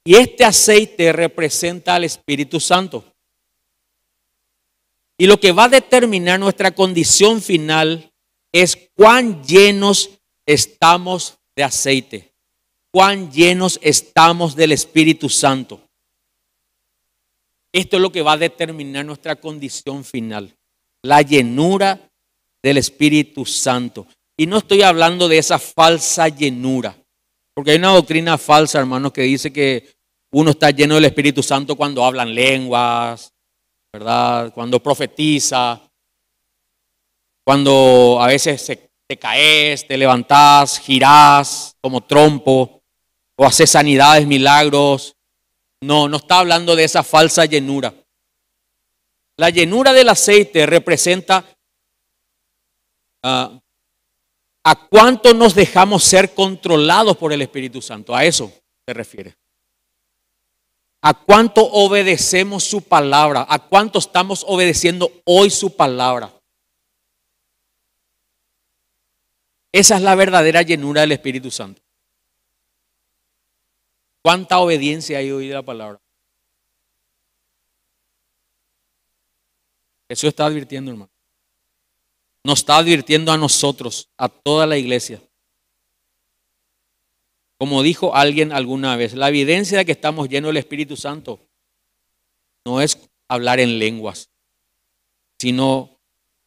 [0.05, 3.05] Y este aceite representa al Espíritu Santo.
[5.19, 8.11] Y lo que va a determinar nuestra condición final
[8.53, 10.11] es cuán llenos
[10.47, 12.33] estamos de aceite,
[12.91, 15.81] cuán llenos estamos del Espíritu Santo.
[17.73, 20.57] Esto es lo que va a determinar nuestra condición final.
[21.03, 22.11] La llenura
[22.63, 24.07] del Espíritu Santo.
[24.37, 26.97] Y no estoy hablando de esa falsa llenura.
[27.55, 29.95] Porque hay una doctrina falsa, hermanos, que dice que
[30.33, 33.33] uno está lleno del Espíritu Santo cuando hablan lenguas,
[33.93, 34.53] ¿verdad?
[34.55, 35.81] Cuando profetiza,
[37.45, 42.81] cuando a veces te caes, te levantás, girás como trompo,
[43.37, 45.17] o haces sanidades, milagros.
[45.81, 47.93] No, no está hablando de esa falsa llenura.
[49.37, 51.45] La llenura del aceite representa
[53.23, 53.59] ah,
[54.63, 58.15] a cuánto nos dejamos ser controlados por el Espíritu Santo.
[58.15, 58.53] A eso
[58.87, 59.37] se refiere.
[61.03, 63.47] A cuánto obedecemos su palabra.
[63.49, 66.33] A cuánto estamos obedeciendo hoy su palabra.
[69.73, 71.81] Esa es la verdadera llenura del Espíritu Santo.
[74.23, 76.01] ¿Cuánta obediencia hay hoy de la palabra?
[80.09, 81.10] Eso está advirtiendo, hermano.
[82.45, 85.21] Nos está advirtiendo a nosotros, a toda la iglesia.
[87.59, 91.47] Como dijo alguien alguna vez, la evidencia de que estamos llenos del Espíritu Santo
[92.65, 92.99] no es
[93.29, 94.31] hablar en lenguas,
[95.39, 95.99] sino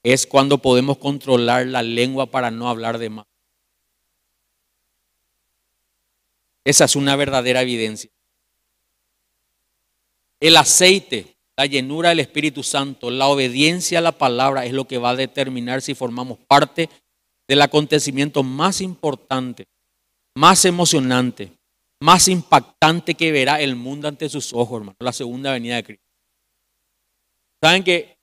[0.01, 3.25] es cuando podemos controlar la lengua para no hablar de más.
[6.65, 8.10] Esa es una verdadera evidencia.
[10.39, 14.98] El aceite, la llenura del Espíritu Santo, la obediencia a la palabra es lo que
[14.98, 16.89] va a determinar si formamos parte
[17.48, 19.66] del acontecimiento más importante,
[20.36, 21.52] más emocionante,
[22.00, 26.06] más impactante que verá el mundo ante sus ojos, hermano, la segunda venida de Cristo.
[27.62, 28.18] ¿Saben que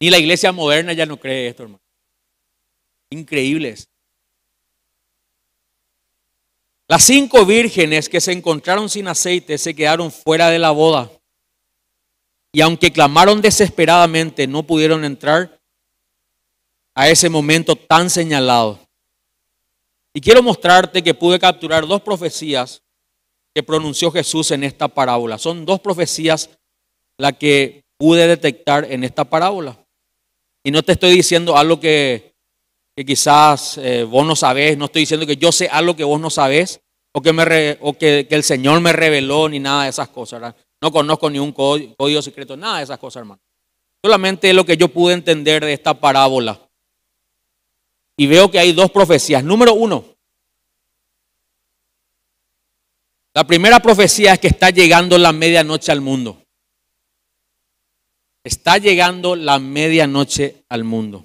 [0.00, 1.82] ni la iglesia moderna ya no cree esto, hermano.
[3.10, 3.88] Increíbles.
[6.88, 11.10] Las cinco vírgenes que se encontraron sin aceite se quedaron fuera de la boda.
[12.54, 15.60] Y aunque clamaron desesperadamente, no pudieron entrar
[16.94, 18.78] a ese momento tan señalado.
[20.14, 22.80] Y quiero mostrarte que pude capturar dos profecías
[23.52, 25.36] que pronunció Jesús en esta parábola.
[25.36, 26.48] Son dos profecías
[27.18, 29.76] las que pude detectar en esta parábola.
[30.62, 32.36] Y no te estoy diciendo algo que,
[33.04, 36.30] quizás eh, vos no sabés, no estoy diciendo que yo sé algo que vos no
[36.30, 36.80] sabés
[37.12, 40.54] o que, me o que, el Señor me reveló ni nada de esas cosas.
[40.84, 43.40] No conozco ni un código, secreto, nada de esas cosas, hermano.
[44.04, 46.60] Solamente lo que yo pude entender de esta parábola.
[48.18, 49.42] Y veo que hay dos profecías.
[49.42, 50.04] Número uno,
[53.32, 56.44] la primera profecía es que está llegando la medianoche al mundo.
[58.44, 61.24] Está llegando la medianoche al mundo.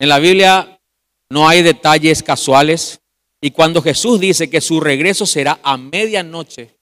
[0.00, 0.80] En la Biblia
[1.28, 3.02] no hay detalles casuales
[3.40, 6.79] y cuando Jesús dice que su regreso será a medianoche,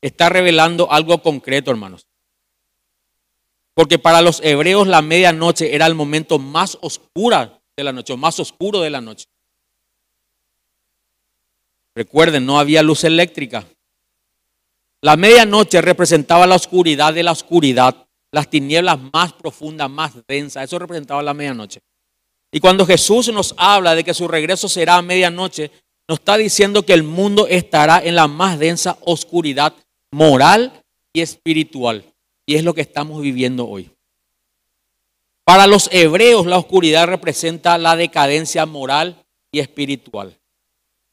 [0.00, 2.06] está revelando algo concreto, hermanos.
[3.74, 8.16] Porque para los hebreos la medianoche era el momento más oscuro de la noche, o
[8.16, 9.26] más oscuro de la noche.
[11.94, 13.66] Recuerden, no había luz eléctrica.
[15.02, 20.64] La medianoche representaba la oscuridad de la oscuridad, las tinieblas más profundas, más densas.
[20.64, 21.80] Eso representaba la medianoche.
[22.50, 25.70] Y cuando Jesús nos habla de que su regreso será a medianoche,
[26.08, 29.74] nos está diciendo que el mundo estará en la más densa oscuridad
[30.10, 32.04] moral y espiritual.
[32.46, 33.90] Y es lo que estamos viviendo hoy.
[35.44, 40.38] Para los hebreos la oscuridad representa la decadencia moral y espiritual.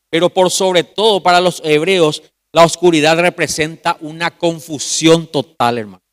[0.09, 6.03] Pero por sobre todo para los hebreos la oscuridad representa una confusión total, hermano.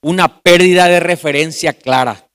[0.00, 2.28] Una pérdida de referencia clara.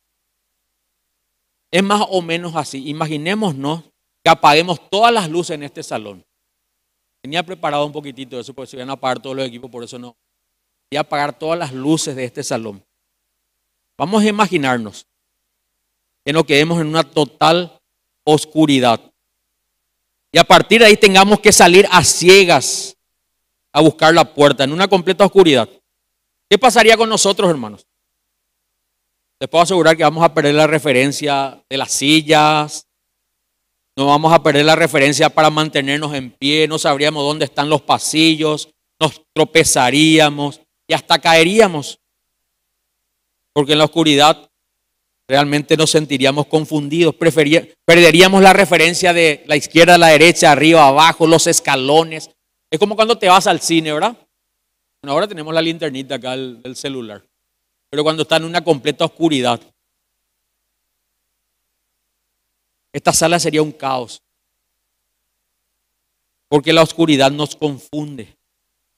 [1.72, 2.90] Es más o menos así.
[2.90, 3.84] Imaginémonos
[4.24, 6.26] que apaguemos todas las luces en este salón.
[7.24, 9.82] Tenía preparado un poquitito de eso porque se iban a apagar todos los equipos, por
[9.82, 10.14] eso no.
[10.92, 12.84] Voy a apagar todas las luces de este salón.
[13.98, 15.08] Vamos a imaginarnos
[16.26, 17.80] que nos quedemos en una total
[18.26, 19.00] oscuridad.
[20.34, 22.98] Y a partir de ahí tengamos que salir a ciegas
[23.72, 25.70] a buscar la puerta en una completa oscuridad.
[26.50, 27.88] ¿Qué pasaría con nosotros, hermanos?
[29.40, 32.86] Les puedo asegurar que vamos a perder la referencia de las sillas,
[33.98, 37.82] no vamos a perder la referencia para mantenernos en pie, no sabríamos dónde están los
[37.82, 38.70] pasillos,
[39.00, 42.00] nos tropezaríamos y hasta caeríamos.
[43.54, 44.50] Porque en la oscuridad
[45.28, 51.28] realmente nos sentiríamos confundidos, perderíamos la referencia de la izquierda a la derecha, arriba, abajo,
[51.28, 52.30] los escalones,
[52.74, 54.18] es como cuando te vas al cine, ¿verdad?
[55.04, 57.24] Bueno, ahora tenemos la linternita acá del, celular.
[57.92, 59.62] Pero cuando está en una completa oscuridad,
[62.94, 64.22] esta sala sería un caos.
[66.48, 68.38] Porque la oscuridad nos confunde.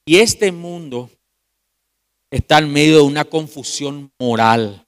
[0.06, 1.10] Y este mundo
[2.30, 4.86] está en medio de una confusión moral,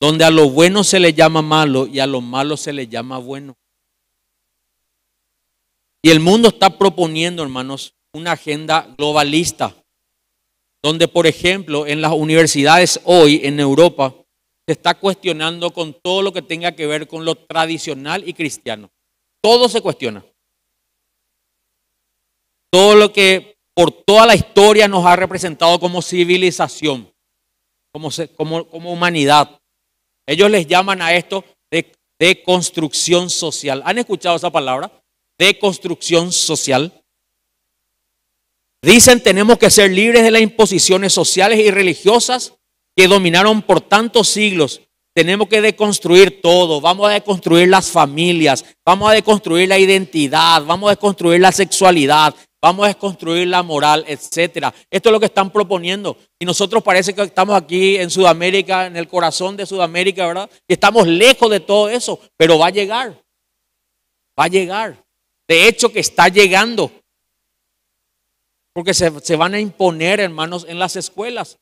[0.00, 3.18] donde a lo bueno se le llama malo y a lo malo se le llama
[3.18, 3.56] bueno.
[6.02, 9.74] Y el mundo está proponiendo, hermanos, una agenda globalista,
[10.82, 14.14] donde, por ejemplo, en las universidades hoy en Europa
[14.66, 18.90] se está cuestionando con todo lo que tenga que ver con lo tradicional y cristiano.
[19.40, 20.24] Todo se cuestiona.
[22.72, 27.12] Todo lo que por toda la historia nos ha representado como civilización,
[27.92, 29.60] como, como, humanidad.
[30.26, 33.82] Ellos les llaman a esto de, de construcción social.
[33.84, 34.90] ¿Han escuchado esa palabra?
[35.38, 37.04] De construcción social.
[38.82, 42.56] Dicen tenemos que ser libres de las imposiciones sociales y religiosas
[42.96, 44.80] que dominaron por tantos siglos.
[45.14, 46.80] Tenemos que deconstruir todo.
[46.80, 48.64] Vamos a deconstruir las familias.
[48.84, 50.62] Vamos a deconstruir la identidad.
[50.64, 52.34] Vamos a deconstruir la sexualidad.
[52.60, 54.74] Vamos a deconstruir la moral, etcétera.
[54.90, 56.16] Esto es lo que están proponiendo.
[56.38, 60.50] Y nosotros parece que estamos aquí en Sudamérica, en el corazón de Sudamérica, ¿verdad?
[60.66, 62.18] Y estamos lejos de todo eso.
[62.36, 63.10] Pero va a llegar.
[64.38, 65.02] Va a llegar.
[65.46, 66.90] De hecho, que está llegando.
[68.72, 71.58] Porque se, se van a imponer, hermanos, en las escuelas.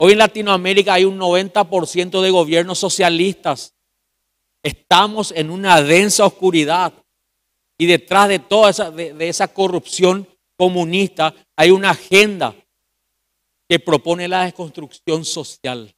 [0.00, 3.74] Hoy en Latinoamérica hay un 90% de gobiernos socialistas.
[4.62, 6.92] Estamos en una densa oscuridad.
[7.76, 12.54] Y detrás de toda esa, de, esa corrupción comunista hay una agenda
[13.68, 15.92] que propone la desconstrucción social.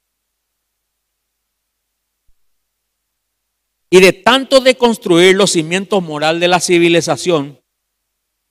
[3.90, 7.60] Y de tanto deconstruir los cimientos moral de la civilización,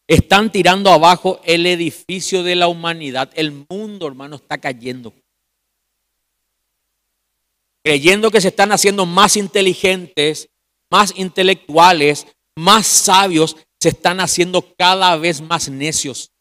[0.08, 3.32] están tirando abajo el edificio de la humanidad.
[3.36, 5.14] El mundo, hermano, está cayendo.
[7.90, 10.48] Creyendo que se están haciendo más inteligentes,
[10.92, 16.32] más intelectuales, más sabios, se están haciendo cada vez más necios.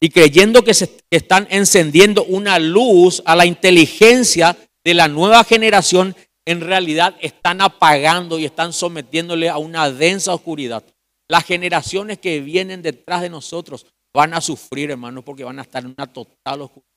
[0.00, 6.16] Y creyendo que se están encendiendo una luz a la inteligencia de la nueva generación
[6.46, 10.82] en realidad están apagando y están sometiéndole a una densa oscuridad.
[11.28, 13.84] Las generaciones que vienen detrás de nosotros
[14.14, 16.91] van a sufrir, hermanos, porque van a estar en una total oscuridad.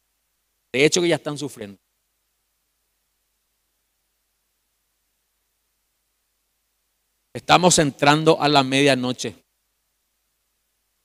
[0.76, 1.80] De hecho, que ya están sufriendo.
[7.34, 9.38] Estamos entrando a la medianoche.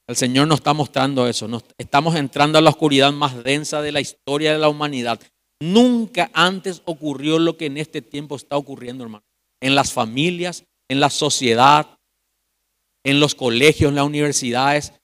[0.08, 1.48] El Señor nos está mostrando eso.
[1.78, 5.20] estamos entrando a la oscuridad más densa de la historia de la humanidad.
[5.60, 9.24] Nunca antes ocurrió lo que en este tiempo está ocurriendo, hermano.
[9.60, 11.96] En las familias, en la sociedad,
[13.04, 14.94] en los colegios, en las universidades.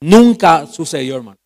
[0.00, 1.41] Nunca sucedió, hermano.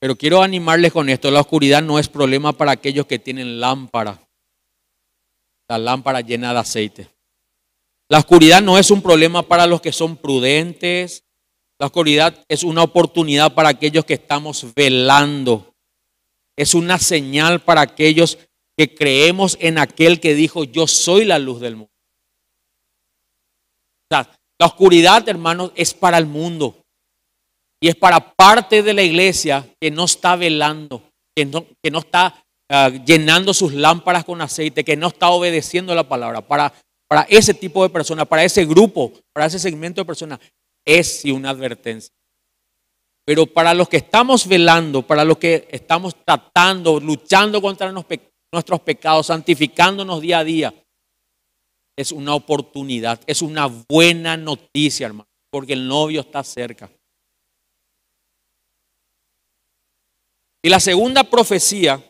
[0.00, 1.30] Pero quiero animarles con esto.
[1.30, 4.20] La oscuridad no es problema para aquellos que tienen lámpara.
[5.68, 7.08] La lámpara llena de aceite.
[8.08, 11.24] La oscuridad no es un problema para los que son prudentes,
[11.78, 15.74] la oscuridad es una oportunidad para aquellos que estamos velando.
[16.56, 18.38] Es una señal para aquellos
[18.76, 21.92] que creemos en aquel que dijo, yo soy la luz del mundo.
[24.10, 26.84] la oscuridad, hermanos, es para el mundo.
[27.80, 31.02] Y es para parte de la iglesia que no está velando,
[31.36, 35.94] que no, que no está ah, llenando sus lámparas con aceite, que no está obedeciendo
[35.94, 36.40] la palabra.
[36.40, 36.72] Para,
[37.08, 40.40] para ese tipo de personas, para ese grupo, para ese segmento de personas,
[40.84, 42.12] es una advertencia.
[43.24, 49.26] Pero para los que estamos velando, para los que estamos tratando, luchando contra nuestros pecados,
[49.26, 50.74] santificándonos día a día,
[51.96, 56.90] es una oportunidad, es una buena noticia, hermano, porque el novio está cerca.
[60.62, 62.02] Y la segunda profecía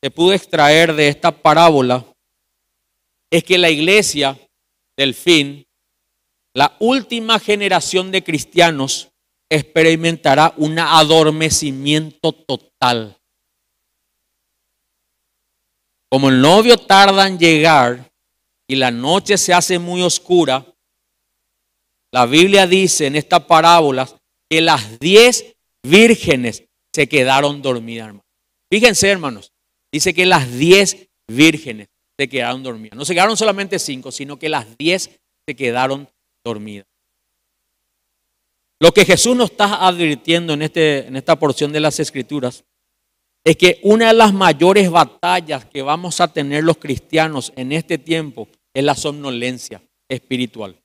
[0.00, 2.04] que pude extraer de esta parábola
[3.30, 4.38] es que la iglesia
[4.96, 5.68] del fin
[6.58, 9.12] la última generación de cristianos
[9.48, 13.16] experimentará un adormecimiento total.
[16.10, 18.12] Como el novio tarda en llegar
[18.66, 20.66] y la noche se hace muy oscura,
[22.12, 24.08] la Biblia dice en esta parábola
[24.50, 26.64] que las diez vírgenes
[26.98, 28.14] se quedaron dormidas,
[28.70, 29.52] Fíjense, hermanos,
[29.92, 31.88] dice que las diez vírgenes
[32.18, 32.98] se quedaron dormidas.
[32.98, 36.18] No se quedaron solamente cinco, sino que las diez se quedaron dormidas
[36.48, 36.86] dormida.
[38.80, 42.64] Lo que Jesús nos está advirtiendo en, este, en esta porción de las Escrituras
[43.44, 47.98] es que una de las mayores batallas que vamos a tener los cristianos en este
[47.98, 50.80] tiempo es la somnolencia espiritual.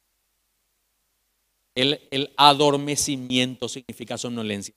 [1.76, 4.76] El, el adormecimiento significa somnolencia.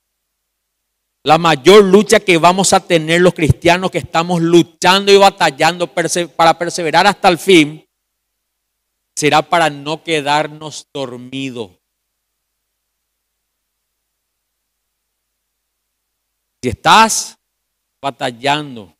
[1.27, 6.57] La mayor lucha que vamos a tener los cristianos que estamos luchando y batallando para
[6.57, 7.85] perseverar hasta el fin
[9.13, 11.71] será para no quedarnos dormidos.
[16.63, 17.37] Si estás
[18.01, 18.95] batallando,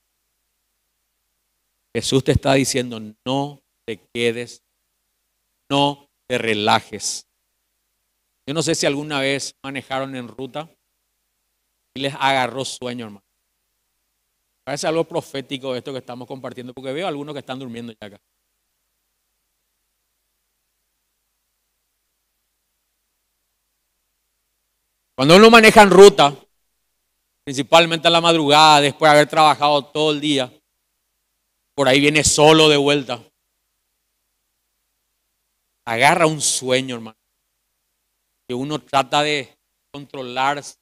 [1.95, 4.61] Jesús te está diciendo, no te quedes,
[5.69, 7.25] no te relajes.
[8.45, 10.69] Yo no sé si alguna vez manejaron en ruta
[11.97, 13.25] y les agarró sueño, hermano.
[14.63, 18.21] Parece algo profético esto que estamos compartiendo, porque veo algunos que están durmiendo ya acá.
[25.15, 26.35] Cuando uno maneja en ruta,
[27.43, 30.53] principalmente a la madrugada, después de haber trabajado todo el día,
[31.73, 33.19] por ahí viene solo de vuelta.
[35.85, 37.17] Agarra un sueño, hermano
[38.47, 39.57] que uno trata de
[39.91, 40.77] controlar, se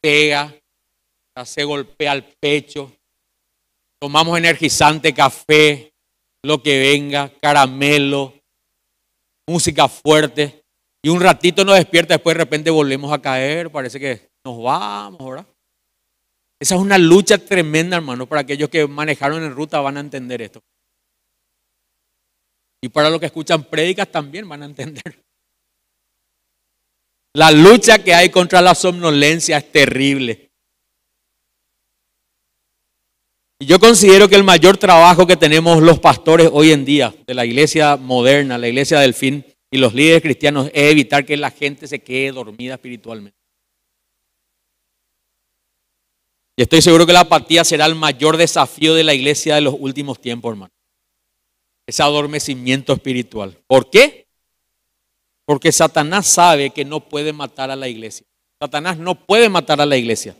[0.00, 0.54] pega,
[1.44, 2.92] se golpea al pecho.
[4.00, 5.92] Tomamos energizante, café,
[6.42, 8.34] lo que venga, caramelo,
[9.46, 10.64] música fuerte.
[11.02, 15.18] Y un ratito nos despierta, después de repente volvemos a caer, parece que nos vamos,
[15.24, 15.46] ¿verdad?
[16.60, 20.42] Esa es una lucha tremenda, hermano, para aquellos que manejaron en ruta van a entender
[20.42, 20.62] esto.
[22.82, 25.22] Y para los que escuchan prédicas también van a entender.
[27.34, 30.50] La lucha que hay contra la somnolencia es terrible.
[33.60, 37.34] Y yo considero que el mayor trabajo que tenemos los pastores hoy en día de
[37.34, 41.50] la iglesia moderna, la iglesia del fin y los líderes cristianos es evitar que la
[41.50, 43.38] gente se quede dormida espiritualmente.
[46.56, 49.74] Y estoy seguro que la apatía será el mayor desafío de la iglesia de los
[49.78, 50.72] últimos tiempos, hermano.
[51.86, 53.56] Ese adormecimiento espiritual.
[53.66, 54.19] ¿Por qué?
[55.50, 58.24] Porque Satanás sabe que no puede matar a la iglesia.
[58.62, 60.36] Satanás no puede matar a la iglesia.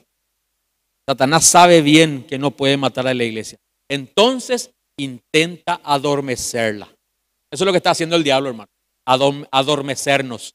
[1.04, 3.58] Satanás sabe bien que no puede matar a la iglesia.
[3.88, 6.86] Entonces intenta adormecerla.
[7.50, 8.70] Eso es lo que está haciendo el diablo, hermano.
[9.50, 10.54] Adormecernos.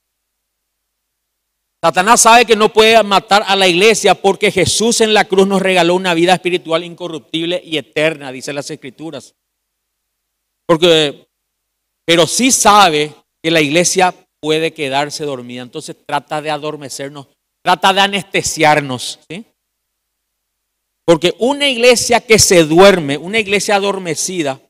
[1.84, 5.62] Satanás sabe que no puede matar a la iglesia porque Jesús en la cruz nos
[5.62, 9.36] regaló una vida espiritual incorruptible y eterna, dice las escrituras.
[10.66, 11.28] Porque,
[12.06, 14.16] pero sí sabe que la iglesia
[14.46, 15.64] puede quedarse dormida.
[15.64, 17.30] Entonces trata de adormecernos,
[17.64, 19.20] trata de anestesiarnos.
[19.28, 19.44] ¿sí?
[21.04, 24.62] Porque una iglesia que se duerme, una iglesia adormecida,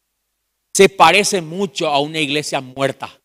[0.73, 3.19] se parece mucho a una iglesia muerta.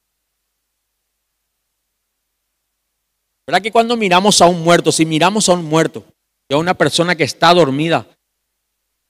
[3.46, 6.04] ¿Verdad que cuando miramos a un muerto, si miramos a un muerto
[6.48, 8.08] y a una persona que está dormida,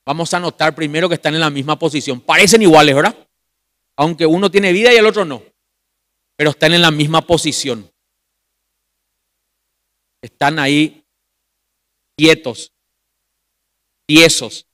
[0.05, 2.21] vamos a notar primero que están en la misma posición.
[2.21, 3.17] Parecen iguales, ¿verdad?
[3.97, 5.50] Aunque uno tiene vida y el otro no
[6.41, 7.93] pero están en la misma posición.
[10.23, 11.05] Están ahí
[12.17, 12.73] quietos,
[14.07, 14.67] tiesos.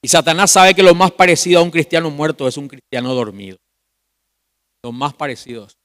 [0.00, 3.58] Y Satanás sabe que lo más parecido a un cristiano muerto es un cristiano dormido.
[4.82, 5.76] Lo más parecidos.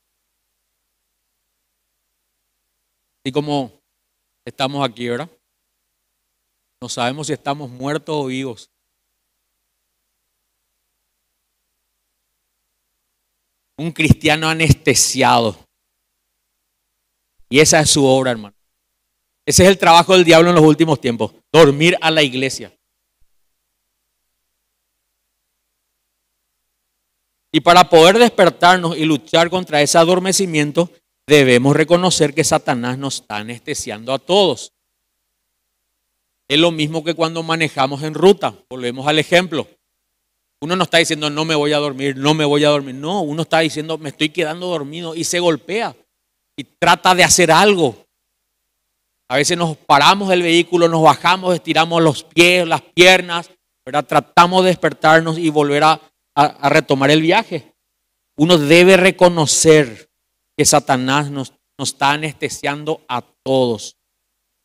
[3.22, 3.82] Así como
[4.46, 5.30] estamos aquí, ¿verdad?
[6.82, 8.72] No sabemos si estamos muertos o vivos.
[13.80, 15.58] Un cristiano anestesiado.
[17.50, 18.56] Y esa es su obra, hermano.
[19.46, 22.72] Ese es el trabajo del diablo en los últimos tiempos, dormir a la iglesia.
[27.52, 30.92] Y para poder despertarnos y luchar contra ese adormecimiento,
[31.26, 34.74] debemos reconocer que Satanás nos está anestesiando a todos.
[36.48, 38.54] Es lo mismo que cuando manejamos en ruta.
[38.70, 39.68] Volvemos al ejemplo.
[40.62, 42.96] Uno no está diciendo no me voy a dormir, no me voy a dormir.
[42.96, 45.96] No, uno está diciendo me estoy quedando dormido y se golpea
[46.58, 48.06] y trata de hacer algo.
[49.30, 53.50] A veces nos paramos del vehículo, nos bajamos, estiramos los pies, las piernas,
[53.86, 54.06] ¿verdad?
[54.06, 56.02] tratamos de despertarnos y volver a,
[56.70, 57.74] retomar el viaje.
[58.38, 60.10] Uno debe reconocer
[60.58, 63.98] que Satanás nos, nos está anestesiando a todos.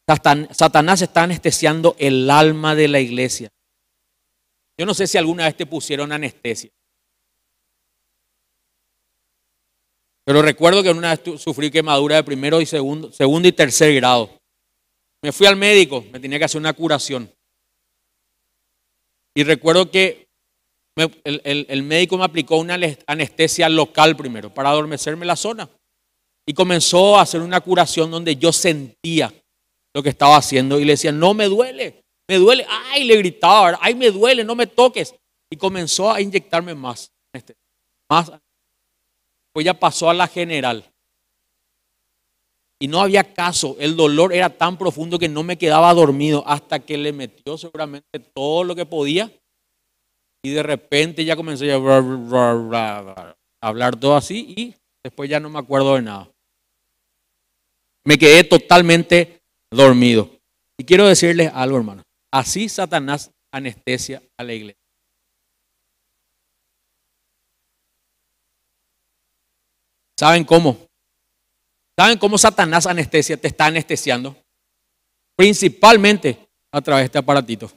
[0.07, 3.51] Satanás está anestesiando el alma de la iglesia.
[4.79, 6.71] Yo no sé si alguna vez te pusieron anestesia.
[10.25, 14.31] Pero recuerdo que una vez sufrí quemadura de primero y segundo, segundo y tercer grado.
[15.23, 17.31] Me fui al médico, me tenía que hacer una curación.
[19.35, 20.29] Y recuerdo que
[20.97, 25.69] el, el, médico me aplicó una anestesia local primero para adormecerme la zona.
[26.47, 29.33] Y comenzó a hacer una curación donde yo sentía
[29.95, 33.79] lo que estaba haciendo y le decía, no me duele, me duele, ay, le gritaba,
[33.81, 35.15] ay, me duele, no me toques.
[35.51, 37.13] Y comenzó a inyectarme más.
[37.33, 37.55] Este,
[38.09, 38.33] más.
[39.53, 40.91] Pues ya pasó a la general.
[42.81, 46.81] Y no había caso, el dolor era tan profundo que no me quedaba dormido hasta
[46.81, 49.31] que le metió seguramente todo lo que podía.
[50.43, 55.95] Y de repente ya comencé a hablar todo así y después ya no me acuerdo
[55.95, 56.31] de nada.
[58.05, 60.29] Me quedé totalmente dormido.
[60.77, 62.04] Y quiero decirles algo, hermano.
[62.35, 64.83] Así Satanás anestesia a la iglesia.
[70.19, 70.77] ¿Saben cómo?
[71.97, 74.37] ¿Saben cómo Satanás anestesia, te está anestesiando?
[75.37, 77.71] Principalmente a través de este aparatito.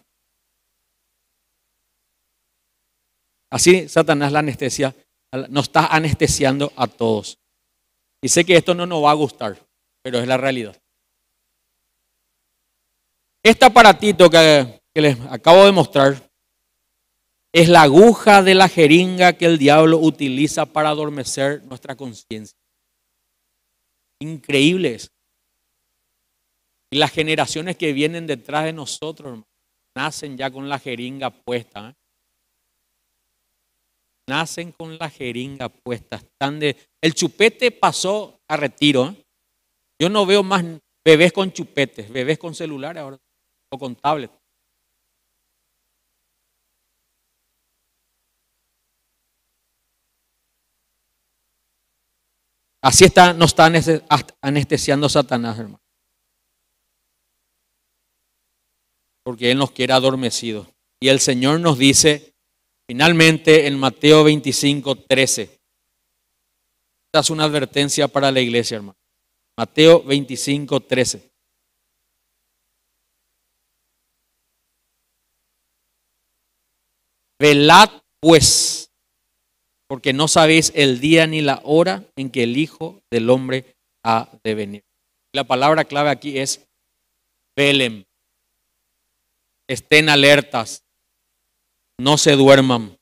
[3.51, 4.95] Así Satanás la anestesia,
[5.49, 7.37] nos está anestesiando a todos.
[8.23, 9.55] Y sé que esto no nos va a gustar,
[10.01, 10.75] pero es la realidad.
[13.47, 16.21] Este aparatito que, les acabo de mostrar
[17.53, 22.59] es la aguja de la jeringa que el diablo utiliza para adormecer nuestra conciencia.
[24.19, 24.97] Increíble.
[26.91, 29.39] Y las generaciones que vienen detrás de nosotros
[29.95, 31.91] nacen ya con la jeringa puesta.
[31.91, 31.93] ¿eh?
[34.27, 36.21] Nacen con la jeringa puesta.
[37.01, 39.07] El chupete pasó a retiro.
[39.07, 39.25] ¿eh?
[40.01, 40.65] Yo no veo más
[41.05, 43.17] bebés con chupetes, bebés con celulares ahora
[43.69, 44.29] o.
[52.81, 53.69] Así está, nos está
[54.41, 55.81] anestesiando Satanás, hermano.
[59.23, 60.67] Porque Él nos quiere adormecidos.
[60.99, 62.33] Y el Señor nos dice,
[62.87, 65.41] finalmente en Mateo 25, 13.
[67.07, 68.97] Esta es una advertencia para la iglesia, hermano.
[69.57, 71.36] Mateo 25, 13.
[77.39, 78.91] Velad pues
[79.87, 84.29] porque no sabéis el día ni la hora en que el Hijo del Hombre ha
[84.43, 84.83] de venir.
[85.33, 86.67] La palabra clave aquí es
[87.55, 88.05] velen.
[89.69, 90.83] Estén alertas,
[91.99, 92.97] no se duerman,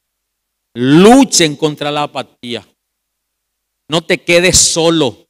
[0.74, 2.68] luchen contra la apatía.
[3.88, 5.28] No te quedes solo.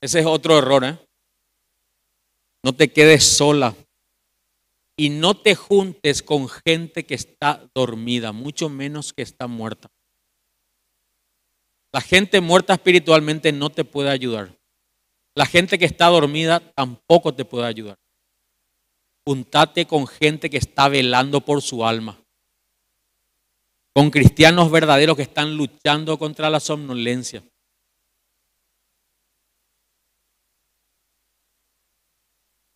[0.00, 0.84] Ese es otro error.
[0.84, 0.98] ¿eh?
[2.64, 3.74] No te quedes sola.
[4.96, 9.90] Y no te juntes con gente que está dormida, mucho menos que está muerta.
[11.92, 14.56] La gente muerta espiritualmente no te puede ayudar.
[15.36, 17.98] La gente que está dormida tampoco te puede ayudar.
[19.26, 22.20] Juntate con gente que está velando por su alma.
[23.94, 27.42] Con cristianos verdaderos que están luchando contra la somnolencia.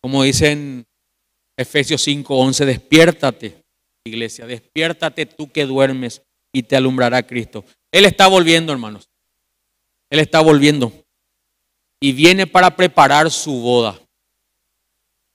[0.01, 0.88] Como dice en
[1.59, 3.61] Efesios 5:11, despiértate,
[4.05, 6.21] iglesia, despiértate tú que duermes
[6.53, 7.65] y te alumbrará Cristo.
[7.91, 9.09] Él está volviendo, hermanos.
[10.09, 10.93] Él está volviendo
[11.99, 13.99] y viene para preparar su boda.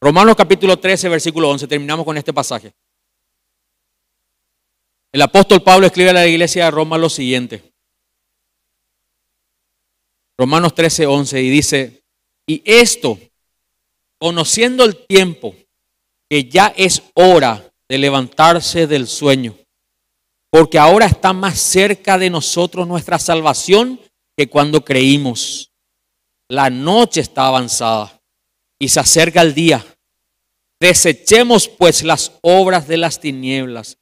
[0.00, 1.68] Romanos capítulo 13, versículo 11.
[1.68, 2.72] Terminamos con este pasaje.
[5.12, 7.70] El apóstol Pablo escribe a la iglesia de Roma lo siguiente.
[10.38, 12.02] Romanos 13, 11 y dice,
[12.46, 13.18] y esto,
[14.18, 15.54] conociendo el tiempo,
[16.34, 19.54] que ya es hora de levantarse del sueño,
[20.50, 24.00] porque ahora está más cerca de nosotros nuestra salvación
[24.36, 25.70] que cuando creímos.
[26.50, 28.20] La noche está avanzada
[28.80, 29.86] y se acerca el día.
[30.80, 33.98] Desechemos pues las obras de las tinieblas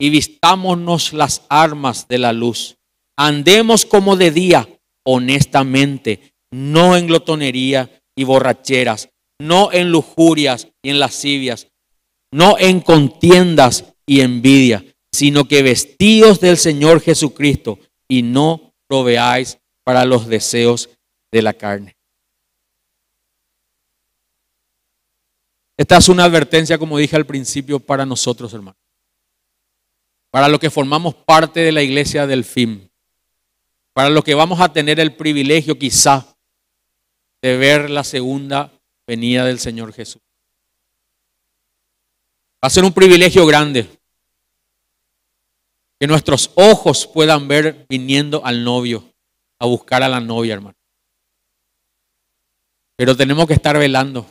[0.00, 2.78] y vistámonos las armas de la luz.
[3.18, 4.66] Andemos como de día,
[5.04, 11.68] honestamente, no en glotonería y borracheras, no en lujurias y en lascivias,
[12.34, 17.78] no en contiendas y envidia, sino que vestidos del Señor Jesucristo
[18.08, 20.90] y no proveáis para los deseos
[21.30, 21.96] de la carne.
[25.76, 28.82] Esta es una advertencia, como dije al principio, para nosotros, hermanos.
[30.32, 32.90] Para los que formamos parte de la iglesia del fin.
[33.92, 36.36] Para los que vamos a tener el privilegio quizá
[37.40, 38.72] de ver la segunda
[39.06, 40.23] venida del Señor Jesús.
[42.64, 43.86] Va a ser un privilegio grande
[46.00, 49.04] que nuestros ojos puedan ver viniendo al novio
[49.58, 50.78] a buscar a la novia, hermano.
[52.96, 54.26] Pero tenemos que estar velando.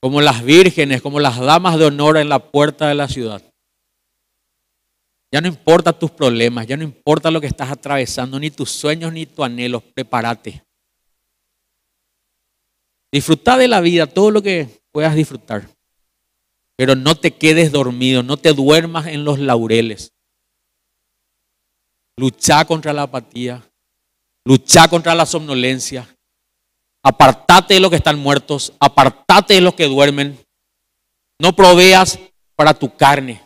[0.00, 3.40] Como las vírgenes, como las damas de honor en la puerta de la ciudad.
[5.30, 9.12] Ya no importa tus problemas, ya no importa lo que estás atravesando, ni tus sueños,
[9.12, 10.64] ni tus anhelos, prepárate.
[13.12, 15.77] Disfruta de la vida, todo lo que puedas disfrutar.
[16.78, 20.12] Pero no te quedes dormido, no te duermas en los laureles.
[22.16, 23.68] Lucha contra la apatía.
[24.44, 26.08] Lucha contra la somnolencia.
[27.02, 28.72] Apartate de los que están muertos.
[28.78, 30.38] Apartate de los que duermen.
[31.40, 32.16] No proveas
[32.54, 33.42] para tu carne.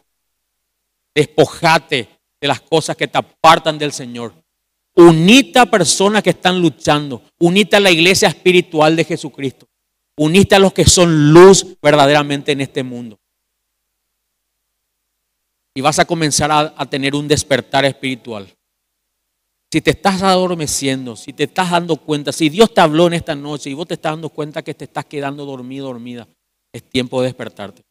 [1.15, 4.35] Despojate de las cosas que te apartan del Señor.
[4.95, 7.23] Unite a personas que están luchando.
[7.39, 9.67] Unite a la iglesia espiritual de Jesucristo.
[10.19, 13.19] Unite a los que son luz verdaderamente en este mundo.
[15.75, 18.47] Y vas a comenzar a, tener un despertar espiritual.
[19.73, 23.35] Si te estás adormeciendo, si te estás dando cuenta, si Dios te habló en esta
[23.35, 26.29] noche y vos te estás dando cuenta que te estás quedando dormido, dormida,
[26.73, 27.83] es tiempo de despertarte.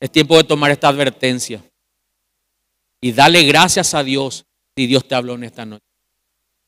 [0.00, 1.62] Es tiempo de tomar esta advertencia.
[3.00, 4.44] Y dale gracias a Dios
[4.76, 5.84] si Dios te habló en esta noche.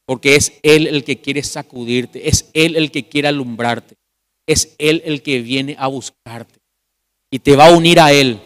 [0.06, 3.96] Porque es Él el que quiere sacudirte, es Él el que quiere alumbrarte,
[4.46, 6.60] es Él el que viene a buscarte.
[7.30, 8.40] Y te va a unir a Él.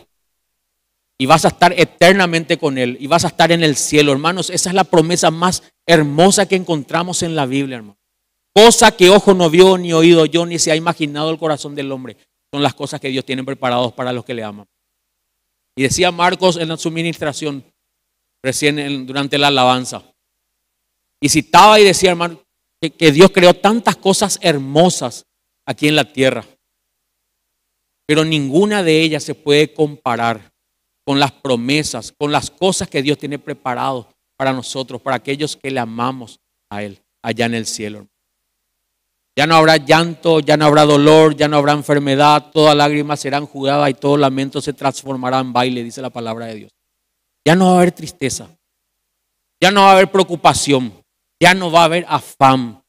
[1.21, 2.97] Y vas a estar eternamente con Él.
[3.01, 4.51] Y vas a estar en el cielo, hermanos.
[4.51, 7.99] Esa es la promesa más hermosa que encontramos en la Biblia, hermano.
[8.55, 11.91] Cosa que ojo no vio, ni oído yo, ni se ha imaginado el corazón del
[11.91, 12.17] hombre.
[12.53, 14.67] Son las cosas que Dios tiene preparados para los que le aman.
[15.77, 17.65] Y decía Marcos en su ministración,
[18.43, 20.03] recién durante la alabanza.
[21.21, 22.43] Y citaba y decía, hermano,
[22.81, 25.27] que Dios creó tantas cosas hermosas
[25.67, 26.45] aquí en la tierra.
[28.07, 30.53] Pero ninguna de ellas se puede comparar
[31.09, 35.71] con las promesas, con las cosas que Dios tiene preparado para nosotros, para aquellos que
[35.71, 36.39] le amamos
[36.69, 38.07] a Él allá en el cielo.
[39.35, 43.39] Ya no habrá llanto, ya no habrá dolor, ya no habrá enfermedad, toda lágrima será
[43.39, 46.73] enjugada y todo lamento se transformará en baile, dice la palabra de Dios.
[47.43, 48.51] Ya no va a haber tristeza,
[49.63, 50.93] ya no va a haber preocupación,
[51.41, 52.85] ya no va a haber afán.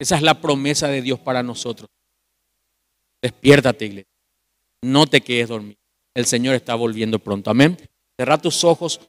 [0.00, 1.88] Esa es la promesa de Dios para nosotros.
[3.22, 4.12] Despiértate, iglesia.
[4.82, 5.75] No te quedes dormido.
[6.16, 7.50] El Señor está volviendo pronto.
[7.50, 7.76] Amén.
[8.18, 9.00] Cerra tus ojos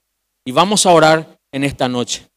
[0.45, 2.26] y vamos a orar en esta noche.